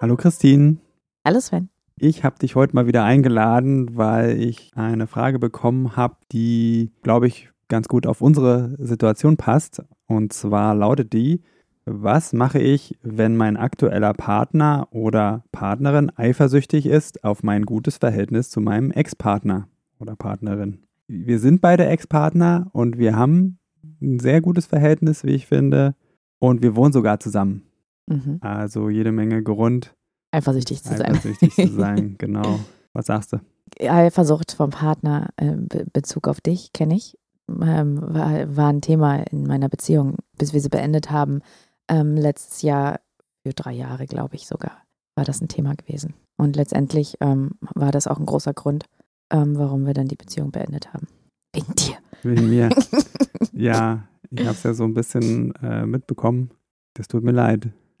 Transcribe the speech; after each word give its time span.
Hallo 0.00 0.16
Christine. 0.16 0.78
Hallo 1.26 1.40
Sven. 1.40 1.68
Ich 1.98 2.24
habe 2.24 2.38
dich 2.38 2.54
heute 2.54 2.74
mal 2.74 2.86
wieder 2.86 3.04
eingeladen, 3.04 3.98
weil 3.98 4.40
ich 4.40 4.70
eine 4.74 5.06
Frage 5.06 5.38
bekommen 5.38 5.94
habe, 5.94 6.16
die, 6.32 6.90
glaube 7.02 7.26
ich, 7.26 7.50
ganz 7.68 7.86
gut 7.86 8.06
auf 8.06 8.22
unsere 8.22 8.74
Situation 8.78 9.36
passt. 9.36 9.82
Und 10.06 10.32
zwar 10.32 10.74
lautet 10.74 11.12
die, 11.12 11.42
was 11.84 12.32
mache 12.32 12.58
ich, 12.58 12.98
wenn 13.02 13.36
mein 13.36 13.58
aktueller 13.58 14.14
Partner 14.14 14.88
oder 14.90 15.44
Partnerin 15.52 16.10
eifersüchtig 16.16 16.86
ist 16.86 17.22
auf 17.22 17.42
mein 17.42 17.66
gutes 17.66 17.98
Verhältnis 17.98 18.48
zu 18.48 18.62
meinem 18.62 18.92
Ex-Partner 18.92 19.68
oder 19.98 20.16
Partnerin? 20.16 20.78
Wir 21.08 21.38
sind 21.38 21.60
beide 21.60 21.84
Ex-Partner 21.84 22.70
und 22.72 22.96
wir 22.96 23.16
haben 23.16 23.58
ein 24.00 24.18
sehr 24.18 24.40
gutes 24.40 24.64
Verhältnis, 24.64 25.24
wie 25.24 25.34
ich 25.34 25.46
finde. 25.46 25.94
Und 26.38 26.62
wir 26.62 26.74
wohnen 26.74 26.94
sogar 26.94 27.20
zusammen. 27.20 27.66
Mhm. 28.10 28.38
Also 28.40 28.90
jede 28.90 29.12
Menge 29.12 29.42
Grund. 29.42 29.94
Eifersüchtig 30.32 30.82
zu 30.82 30.96
sein. 30.96 31.12
Eifersüchtig 31.12 31.54
zu 31.54 31.68
sein, 31.76 32.16
genau. 32.18 32.60
Was 32.92 33.06
sagst 33.06 33.32
du? 33.32 33.40
Eifersucht 33.78 34.52
vom 34.52 34.70
Partner 34.70 35.30
in 35.40 35.68
äh, 35.70 35.84
Bezug 35.92 36.28
auf 36.28 36.40
dich, 36.40 36.72
kenne 36.72 36.96
ich. 36.96 37.16
Ähm, 37.48 38.00
war, 38.00 38.56
war 38.56 38.68
ein 38.68 38.80
Thema 38.80 39.16
in 39.30 39.44
meiner 39.44 39.68
Beziehung, 39.68 40.16
bis 40.38 40.52
wir 40.52 40.60
sie 40.60 40.68
beendet 40.68 41.10
haben. 41.10 41.40
Ähm, 41.88 42.16
letztes 42.16 42.62
Jahr, 42.62 43.00
für 43.42 43.52
drei 43.52 43.72
Jahre, 43.72 44.06
glaube 44.06 44.36
ich 44.36 44.46
sogar, 44.46 44.82
war 45.16 45.24
das 45.24 45.40
ein 45.40 45.48
Thema 45.48 45.74
gewesen. 45.74 46.14
Und 46.36 46.56
letztendlich 46.56 47.16
ähm, 47.20 47.52
war 47.74 47.90
das 47.90 48.06
auch 48.06 48.18
ein 48.18 48.26
großer 48.26 48.54
Grund, 48.54 48.84
ähm, 49.30 49.56
warum 49.58 49.86
wir 49.86 49.94
dann 49.94 50.08
die 50.08 50.16
Beziehung 50.16 50.50
beendet 50.50 50.92
haben. 50.92 51.06
Wegen 51.52 51.74
dir. 51.74 51.96
Wegen 52.22 52.48
mir. 52.48 52.70
ja, 53.52 54.04
ich 54.30 54.40
habe 54.40 54.52
es 54.52 54.62
ja 54.62 54.74
so 54.74 54.84
ein 54.84 54.94
bisschen 54.94 55.54
äh, 55.56 55.86
mitbekommen. 55.86 56.50
Das 56.94 57.08
tut 57.08 57.24
mir 57.24 57.32
leid. 57.32 57.70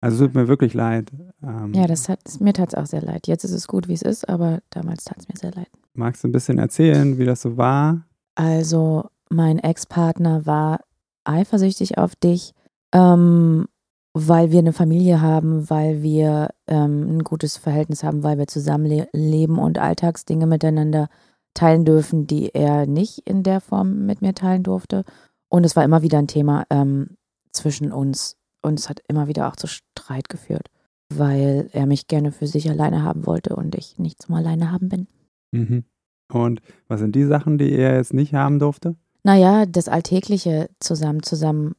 also 0.00 0.24
es 0.24 0.28
tut 0.30 0.34
mir 0.34 0.48
wirklich 0.48 0.74
leid. 0.74 1.10
Ähm, 1.42 1.72
ja, 1.74 1.86
das 1.86 2.08
hat, 2.08 2.20
mir 2.40 2.52
tat 2.52 2.68
es 2.68 2.74
auch 2.74 2.86
sehr 2.86 3.02
leid. 3.02 3.26
Jetzt 3.26 3.44
ist 3.44 3.52
es 3.52 3.66
gut, 3.66 3.88
wie 3.88 3.94
es 3.94 4.02
ist, 4.02 4.28
aber 4.28 4.60
damals 4.70 5.04
tat 5.04 5.18
es 5.18 5.28
mir 5.28 5.36
sehr 5.36 5.52
leid. 5.52 5.68
Magst 5.94 6.22
du 6.22 6.28
ein 6.28 6.32
bisschen 6.32 6.58
erzählen, 6.58 7.18
wie 7.18 7.24
das 7.24 7.42
so 7.42 7.56
war? 7.56 8.04
Also, 8.36 9.08
mein 9.30 9.58
Ex-Partner 9.58 10.46
war 10.46 10.80
eifersüchtig 11.24 11.98
auf 11.98 12.14
dich, 12.14 12.54
ähm, 12.92 13.66
weil 14.14 14.52
wir 14.52 14.60
eine 14.60 14.72
Familie 14.72 15.20
haben, 15.20 15.68
weil 15.68 16.02
wir 16.02 16.50
ähm, 16.66 17.18
ein 17.18 17.24
gutes 17.24 17.56
Verhältnis 17.56 18.04
haben, 18.04 18.22
weil 18.22 18.38
wir 18.38 18.46
zusammen 18.46 19.06
leben 19.12 19.58
und 19.58 19.78
Alltagsdinge 19.78 20.46
miteinander 20.46 21.08
teilen 21.54 21.84
dürfen, 21.84 22.26
die 22.26 22.54
er 22.54 22.86
nicht 22.86 23.18
in 23.26 23.42
der 23.42 23.60
Form 23.60 24.06
mit 24.06 24.22
mir 24.22 24.34
teilen 24.34 24.62
durfte. 24.62 25.04
Und 25.48 25.64
es 25.64 25.74
war 25.74 25.84
immer 25.84 26.02
wieder 26.02 26.18
ein 26.18 26.28
Thema 26.28 26.64
ähm, 26.70 27.16
zwischen 27.52 27.92
uns 27.92 28.36
und 28.62 28.78
es 28.78 28.88
hat 28.88 29.00
immer 29.08 29.28
wieder 29.28 29.48
auch 29.48 29.56
zu 29.56 29.66
Streit 29.66 30.28
geführt, 30.28 30.68
weil 31.14 31.68
er 31.72 31.86
mich 31.86 32.06
gerne 32.06 32.32
für 32.32 32.46
sich 32.46 32.68
alleine 32.70 33.02
haben 33.02 33.26
wollte 33.26 33.56
und 33.56 33.74
ich 33.74 33.98
nicht 33.98 34.22
zum 34.22 34.34
Alleine 34.34 34.72
haben 34.72 34.88
bin. 34.88 35.06
Mhm. 35.52 35.84
Und 36.32 36.60
was 36.88 37.00
sind 37.00 37.14
die 37.14 37.24
Sachen, 37.24 37.58
die 37.58 37.72
er 37.72 37.96
jetzt 37.96 38.12
nicht 38.12 38.34
haben 38.34 38.58
durfte? 38.58 38.96
Naja, 39.24 39.66
das 39.66 39.88
Alltägliche 39.88 40.68
zusammen, 40.80 41.22
zusammen. 41.22 41.74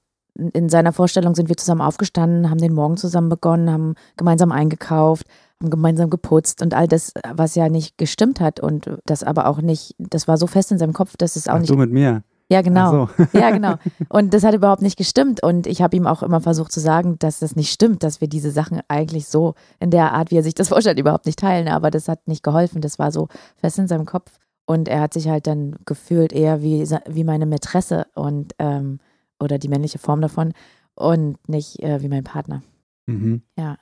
In 0.53 0.69
seiner 0.69 0.94
Vorstellung 0.94 1.35
sind 1.35 1.50
wir 1.50 1.57
zusammen 1.57 1.81
aufgestanden, 1.81 2.50
haben 2.50 2.59
den 2.59 2.73
Morgen 2.73 2.97
zusammen 2.97 3.29
begonnen, 3.29 3.69
haben 3.69 3.95
gemeinsam 4.16 4.51
eingekauft, 4.51 5.28
haben 5.62 5.69
gemeinsam 5.69 6.09
geputzt 6.09 6.62
und 6.62 6.73
all 6.73 6.88
das, 6.88 7.13
was 7.34 7.56
ja 7.56 7.68
nicht 7.68 7.97
gestimmt 7.97 8.39
hat 8.39 8.59
und 8.59 8.89
das 9.06 9.23
aber 9.23 9.47
auch 9.47 9.62
nicht, 9.62 9.95
das 9.97 10.28
war 10.28 10.38
so 10.38 10.47
fest 10.47 10.72
in 10.72 10.78
seinem 10.78 10.94
Kopf, 10.94 11.18
dass 11.18 11.35
es 11.35 11.47
auch 11.47 11.56
Ach, 11.56 11.59
nicht. 11.59 11.69
Du 11.69 11.75
mit 11.75 11.91
mir. 11.91 12.23
Ja, 12.51 12.61
genau. 12.61 12.91
So. 12.91 13.23
Ja, 13.39 13.51
genau. 13.51 13.75
Und 14.09 14.33
das 14.33 14.43
hat 14.43 14.55
überhaupt 14.55 14.81
nicht 14.81 14.97
gestimmt. 14.97 15.43
Und 15.43 15.67
ich 15.67 15.81
habe 15.81 15.95
ihm 15.95 16.07
auch 16.07 16.23
immer 16.23 16.41
versucht 16.41 16.71
zu 16.71 16.79
sagen, 16.79 17.17
dass 17.19 17.39
das 17.39 17.55
nicht 17.55 17.71
stimmt, 17.71 18.03
dass 18.03 18.21
wir 18.21 18.27
diese 18.27 18.51
Sachen 18.51 18.81
eigentlich 18.87 19.27
so 19.27 19.53
in 19.79 19.91
der 19.91 20.13
Art, 20.13 20.31
wie 20.31 20.37
er 20.37 20.43
sich 20.43 20.55
das 20.55 20.69
vorstellt, 20.69 20.99
überhaupt 20.99 21.25
nicht 21.27 21.39
teilen. 21.39 21.67
Aber 21.67 21.91
das 21.91 22.07
hat 22.07 22.27
nicht 22.27 22.43
geholfen. 22.43 22.81
Das 22.81 22.99
war 22.99 23.11
so 23.11 23.27
fest 23.55 23.77
in 23.79 23.88
seinem 23.88 24.05
Kopf. 24.05 24.39
Und 24.65 24.88
er 24.88 25.01
hat 25.01 25.13
sich 25.13 25.29
halt 25.29 25.47
dann 25.47 25.75
gefühlt 25.85 26.33
eher 26.33 26.61
wie, 26.61 26.88
wie 27.07 27.23
meine 27.23 27.45
Mätresse 27.45 28.05
und 28.13 28.53
ähm, 28.59 28.99
oder 29.39 29.57
die 29.57 29.69
männliche 29.69 29.97
Form 29.99 30.21
davon 30.21 30.53
und 30.95 31.38
nicht 31.47 31.81
äh, 31.81 32.01
wie 32.01 32.09
mein 32.09 32.23
Partner. 32.23 32.61
Mhm. 33.07 33.41
Ja. 33.57 33.77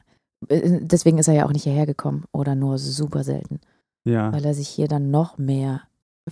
Äh, 0.48 0.80
deswegen 0.82 1.18
ist 1.18 1.28
er 1.28 1.34
ja 1.34 1.46
auch 1.46 1.52
nicht 1.52 1.64
hierher 1.64 1.86
gekommen 1.86 2.26
oder 2.32 2.56
nur 2.56 2.78
super 2.78 3.24
selten. 3.24 3.60
Ja. 4.06 4.32
Weil 4.32 4.46
er 4.46 4.54
sich 4.54 4.70
hier 4.70 4.88
dann 4.88 5.12
noch 5.12 5.38
mehr 5.38 5.82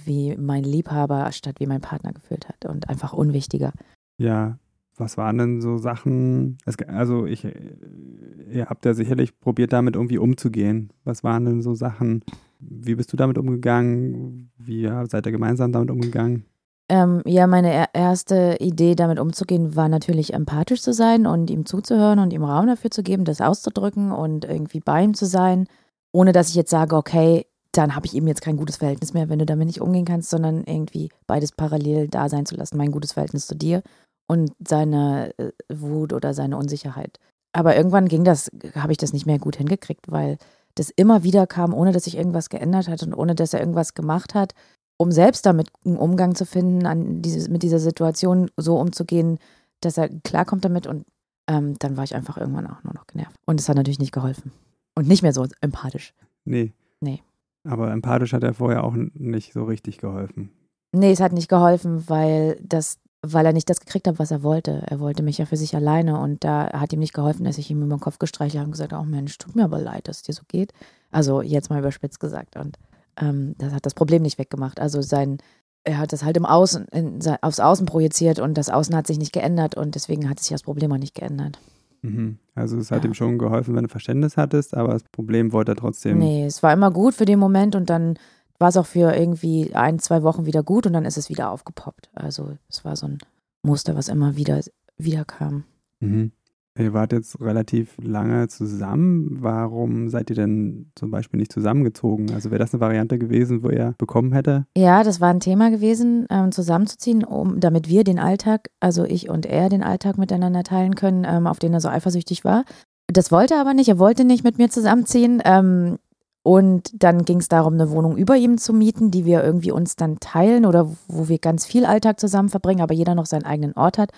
wie 0.03 0.35
mein 0.38 0.63
Liebhaber 0.63 1.31
statt 1.31 1.59
wie 1.59 1.67
mein 1.67 1.81
Partner 1.81 2.13
gefühlt 2.13 2.47
hat 2.50 2.66
und 2.66 2.89
einfach 2.89 3.13
unwichtiger. 3.13 3.72
Ja, 4.17 4.57
was 4.97 5.17
waren 5.17 5.38
denn 5.38 5.61
so 5.61 5.78
Sachen? 5.78 6.57
Also 6.88 7.25
ich, 7.25 7.45
ihr 7.45 8.67
habt 8.67 8.85
ja 8.85 8.94
sicherlich 8.94 9.39
probiert, 9.39 9.73
damit 9.73 9.95
irgendwie 9.95 10.17
umzugehen. 10.17 10.91
Was 11.03 11.23
waren 11.23 11.45
denn 11.45 11.61
so 11.61 11.73
Sachen? 11.73 12.23
Wie 12.59 12.95
bist 12.95 13.11
du 13.11 13.17
damit 13.17 13.38
umgegangen? 13.38 14.51
Wie 14.57 14.89
seid 15.07 15.25
ihr 15.25 15.31
gemeinsam 15.31 15.72
damit 15.72 15.91
umgegangen? 15.91 16.45
Ähm, 16.88 17.23
ja, 17.25 17.47
meine 17.47 17.88
erste 17.94 18.57
Idee, 18.59 18.95
damit 18.95 19.19
umzugehen, 19.19 19.75
war 19.75 19.89
natürlich 19.89 20.33
empathisch 20.33 20.81
zu 20.81 20.94
sein 20.94 21.25
und 21.25 21.50
ihm 21.50 21.66
zuzuhören 21.66 22.19
und 22.19 22.31
ihm 22.31 22.44
Raum 22.44 22.67
dafür 22.67 22.91
zu 22.91 23.01
geben, 23.01 23.25
das 23.25 23.41
auszudrücken 23.41 24.12
und 24.12 24.45
irgendwie 24.45 24.81
bei 24.81 25.03
ihm 25.03 25.16
zu 25.16 25.25
sein, 25.25 25.67
ohne 26.12 26.31
dass 26.31 26.50
ich 26.50 26.56
jetzt 26.56 26.69
sage, 26.69 26.95
okay, 26.95 27.47
dann 27.78 27.96
habe 27.96 28.06
ich 28.06 28.16
eben 28.16 28.28
jetzt 28.28 28.41
kein 28.41 28.58
gutes 28.58 28.78
Verhältnis 28.78 29.13
mehr, 29.13 29.30
wenn 29.30 29.40
du 29.40 29.46
damit 29.46 29.68
nicht 29.68 29.81
umgehen 29.81 30.06
kannst, 30.06 30.30
sondern 30.30 30.63
irgendwie 30.63 31.09
beides 31.28 31.52
parallel 31.52 32.08
da 32.08 32.30
sein 32.30 32.46
zu 32.46 32.56
lassen. 32.56 32.78
Mein 32.78 32.91
gutes 32.91 33.13
Verhältnis 33.13 33.47
zu 33.47 33.56
dir 33.56 33.81
und 34.28 34.52
seine 34.66 35.34
äh, 35.38 35.52
Wut 35.69 36.13
oder 36.13 36.34
seine 36.34 36.58
Unsicherheit. 36.58 37.19
Aber 37.53 37.75
irgendwann 37.75 38.08
ging 38.08 38.24
das, 38.24 38.50
habe 38.75 38.91
ich 38.91 38.97
das 38.97 39.13
nicht 39.13 39.25
mehr 39.25 39.40
gut 39.40 39.56
hingekriegt, 39.56 40.12
weil 40.12 40.38
das 40.75 40.90
immer 40.90 41.24
wieder 41.24 41.47
kam, 41.47 41.74
ohne 41.74 41.91
dass 41.91 42.03
sich 42.03 42.18
irgendwas 42.18 42.50
geändert 42.50 42.88
hat 42.88 43.02
und 43.03 43.13
ohne 43.13 43.34
dass 43.34 43.53
er 43.53 43.62
irgendwas 43.62 43.94
gemacht 43.94 44.34
hat, 44.34 44.53
um 44.97 45.12
selbst 45.12 45.46
damit 45.46 45.69
einen 45.86 45.97
Umgang 45.97 46.36
zu 46.36 46.46
finden, 46.46 46.86
an 46.86 47.22
diese, 47.22 47.50
mit 47.50 47.63
dieser 47.63 47.80
Situation 47.80 48.52
so 48.57 48.78
umzugehen, 48.78 49.40
dass 49.81 49.97
er 49.97 50.09
klarkommt 50.09 50.66
damit 50.66 50.88
und 50.88 51.06
ähm, 51.47 51.78
dann 51.80 51.96
war 51.96 52.03
ich 52.03 52.16
einfach 52.16 52.38
irgendwann 52.38 52.68
auch 52.68 52.84
nur 52.84 52.94
noch 52.94 53.07
genervt. 53.07 53.36
Und 53.46 53.59
es 53.59 53.69
hat 53.69 53.75
natürlich 53.75 54.00
nicht 54.00 54.13
geholfen. 54.13 54.52
Und 54.96 55.07
nicht 55.07 55.22
mehr 55.22 55.34
so 55.34 55.46
empathisch. 55.62 56.13
Nee. 56.46 56.74
Nee. 57.02 57.22
Aber 57.66 57.92
empathisch 57.92 58.34
hat 58.34 58.44
er 58.44 58.53
vorher 58.53 58.84
auch 58.84 58.96
nicht 58.96 59.53
so 59.53 59.64
richtig 59.64 59.98
geholfen. 59.98 60.52
Nee, 60.92 61.12
es 61.12 61.20
hat 61.20 61.34
nicht 61.34 61.50
geholfen, 61.50 62.08
weil 62.08 62.58
das, 62.62 63.00
weil 63.22 63.46
er 63.46 63.53
nicht 63.53 63.70
das 63.70 63.80
gekriegt 63.80 64.08
hat, 64.08 64.20
was 64.20 64.31
er 64.31 64.44
wollte. 64.44 64.84
Er 64.88 65.00
wollte 65.00 65.24
mich 65.24 65.38
ja 65.38 65.46
für 65.46 65.58
sich 65.58 65.75
alleine 65.75 66.20
und 66.20 66.44
da 66.44 66.72
hat 66.74 66.94
ihm 66.94 67.00
nicht 67.00 67.14
geholfen, 67.14 67.44
dass 67.44 67.58
ich 67.58 67.70
ihm 67.70 67.81
über 67.81 67.96
den 67.96 68.00
Kopf 68.00 68.20
gestreichelt 68.20 68.59
habe 68.59 68.68
und 68.68 68.72
gesagt, 68.72 68.94
oh 68.94 69.04
Mensch, 69.04 69.38
tut 69.38 69.56
mir 69.56 69.66
aber 69.66 69.80
leid, 69.80 70.08
dass 70.08 70.18
es 70.18 70.24
dir 70.24 70.34
so 70.34 70.44
geht. 70.48 70.74
Also 71.12 71.42
jetzt 71.42 71.70
mal 71.70 71.80
überspitzt 71.80 72.20
gesagt. 72.20 72.56
Und 72.56 72.78
ähm, 73.20 73.56
das 73.58 73.74
hat 73.74 73.86
das 73.86 73.94
Problem 73.94 74.22
nicht 74.22 74.38
weggemacht. 74.38 74.80
Also 74.80 75.02
sein, 75.02 75.40
er 75.84 75.98
hat 75.98 76.14
das 76.14 76.24
halt 76.24 76.38
im 76.38 76.46
Außen, 76.46 76.86
in, 76.90 77.20
aufs 77.42 77.59
Außen 77.59 77.86
projiziert 77.86 78.40
und 78.40 78.56
das 78.56 78.70
Außen 78.70 78.96
hat 78.96 79.08
sich 79.08 79.18
nicht 79.18 79.34
geändert 79.34 79.75
und 79.75 79.96
deswegen 79.96 80.30
hat 80.30 80.40
sich 80.40 80.50
das 80.50 80.64
Problem 80.64 80.92
auch 80.92 80.98
nicht 80.98 81.16
geändert. 81.16 81.59
Mhm. 82.06 82.38
Also 82.54 82.78
es 82.78 82.92
hat 82.92 83.04
ja. 83.04 83.10
ihm 83.10 83.14
schon 83.14 83.38
geholfen, 83.38 83.75
wenn 83.75 83.84
du 83.84 83.90
Verständnis 83.90 84.38
hattest, 84.38 84.75
aber 84.75 84.94
das 84.94 85.04
Problem 85.04 85.52
wollte 85.52 85.74
er 85.74 85.75
trotzdem. 85.75 86.19
Nee, 86.19 86.46
es 86.46 86.63
war 86.63 86.72
immer 86.74 86.92
gut 86.92 87.13
für 87.13 87.25
den 87.25 87.40
Moment 87.40 87.75
und 87.75 87.90
dann 87.90 88.18
war 88.60 88.69
es 88.69 88.78
auch 88.78 88.86
für 88.86 89.13
irgendwie 89.13 89.74
ein, 89.74 90.00
zwei 90.00 90.24
Wochen 90.24 90.46
wieder 90.46 90.63
gut 90.63 90.86
und 90.86 90.94
dann 90.94 91.06
ist 91.06 91.18
es 91.18 91.30
wieder 91.30 91.50
aufgepoppt. 91.50 92.10
Also 92.13 92.57
es 92.69 92.86
war 92.86 92.96
so 92.96 93.07
ein 93.07 93.18
Muster, 93.63 93.96
was 93.96 94.07
immer 94.07 94.36
wieder, 94.38 94.62
wieder 94.98 95.25
kam. 95.25 95.66
Mhm. 96.00 96.31
Ihr 96.77 96.94
wart 96.94 97.13
jetzt 97.13 97.39
relativ 97.39 97.95
lange 98.01 98.50
zusammen. 98.50 99.38
Warum 99.39 100.10
seid 100.10 100.30
ihr 100.30 100.36
denn 100.36 100.92
zum 100.95 101.10
Beispiel 101.10 101.39
nicht 101.39 101.54
zusammengezogen? 101.54 102.31
Also 102.33 102.51
wäre 102.51 102.60
das 102.60 102.74
eine 102.74 102.81
Variante 102.81 103.18
gewesen, 103.18 103.63
wo 103.63 103.69
er 103.69 103.94
bekommen 103.98 104.33
hätte? 104.33 104.66
Ja, 104.75 105.04
das 105.04 105.22
war 105.22 105.30
ein 105.30 105.39
Thema 105.39 105.72
gewesen, 105.72 106.25
ähm, 106.30 106.51
zusammenzuziehen, 106.51 107.24
um, 107.24 107.62
damit 107.62 107.88
wir 107.88 108.04
den 108.04 108.19
Alltag, 108.19 108.69
also 108.81 109.06
ich 109.06 109.30
und 109.30 109.45
er, 109.45 109.69
den 109.69 109.83
Alltag 109.83 110.18
miteinander 110.18 110.63
teilen 110.63 110.95
können, 110.95 111.25
ähm, 111.25 111.48
auf 111.48 111.60
den 111.60 111.74
er 111.74 111.80
so 111.80 111.88
eifersüchtig 111.88 112.44
war. 112.44 112.66
Das 113.07 113.31
wollte 113.31 113.54
er 113.54 113.62
aber 113.62 113.74
nicht. 113.74 113.88
Er 113.88 114.00
wollte 114.00 114.25
nicht 114.25 114.44
mit 114.44 114.57
mir 114.57 114.69
zusammenziehen. 114.69 115.42
Ähm, 115.45 115.98
und 116.44 116.92
dann 117.01 117.24
ging 117.24 117.39
es 117.39 117.48
darum, 117.48 117.74
eine 117.74 117.89
Wohnung 117.89 118.18
über 118.18 118.36
ihm 118.36 118.57
zu 118.57 118.74
mieten, 118.74 119.10
die 119.10 119.25
wir 119.25 119.44
irgendwie 119.44 119.72
uns 119.72 119.95
dann 119.95 120.19
teilen 120.19 120.66
oder 120.66 120.92
wo 121.07 121.27
wir 121.30 121.39
ganz 121.39 121.66
viel 121.66 121.86
Alltag 121.86 122.19
zusammen 122.19 122.50
verbringen, 122.50 122.81
aber 122.81 122.94
jeder 122.94 123.16
noch 123.16 123.25
seinen 123.25 123.45
eigenen 123.45 123.74
Ort 123.74 123.98
hat. 123.98 124.12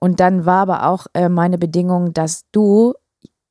Und 0.00 0.18
dann 0.18 0.46
war 0.46 0.62
aber 0.62 0.88
auch 0.88 1.06
äh, 1.14 1.28
meine 1.28 1.58
Bedingung, 1.58 2.12
dass 2.12 2.44
du 2.52 2.94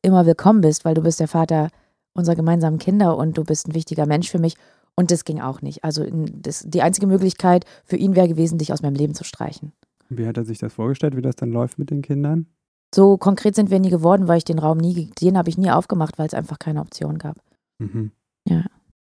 immer 0.01 0.25
willkommen 0.25 0.61
bist, 0.61 0.83
weil 0.83 0.95
du 0.95 1.01
bist 1.01 1.19
der 1.19 1.27
Vater 1.27 1.69
unserer 2.13 2.35
gemeinsamen 2.35 2.79
Kinder 2.79 3.15
und 3.17 3.37
du 3.37 3.43
bist 3.43 3.67
ein 3.67 3.75
wichtiger 3.75 4.05
Mensch 4.05 4.29
für 4.29 4.39
mich. 4.39 4.55
Und 4.95 5.11
das 5.11 5.23
ging 5.23 5.39
auch 5.39 5.61
nicht. 5.61 5.83
Also 5.83 6.05
das, 6.11 6.65
die 6.67 6.81
einzige 6.81 7.07
Möglichkeit 7.07 7.65
für 7.85 7.95
ihn 7.95 8.15
wäre 8.15 8.27
gewesen, 8.27 8.57
dich 8.57 8.73
aus 8.73 8.81
meinem 8.81 8.95
Leben 8.95 9.13
zu 9.13 9.23
streichen. 9.23 9.71
Wie 10.09 10.27
hat 10.27 10.37
er 10.37 10.43
sich 10.43 10.57
das 10.57 10.73
vorgestellt, 10.73 11.15
wie 11.15 11.21
das 11.21 11.35
dann 11.35 11.51
läuft 11.51 11.77
mit 11.77 11.91
den 11.91 12.01
Kindern? 12.01 12.47
So 12.93 13.17
konkret 13.17 13.55
sind 13.55 13.69
wir 13.69 13.79
nie 13.79 13.91
geworden, 13.91 14.27
weil 14.27 14.39
ich 14.39 14.45
den 14.45 14.59
Raum 14.59 14.79
nie, 14.79 15.11
den 15.21 15.37
habe 15.37 15.49
ich 15.49 15.57
nie 15.57 15.69
aufgemacht, 15.69 16.17
weil 16.17 16.25
es 16.25 16.33
einfach 16.33 16.57
keine 16.57 16.81
Option 16.81 17.19
gab. 17.19 17.37
Mhm. 17.77 18.11
Ja. 18.47 18.65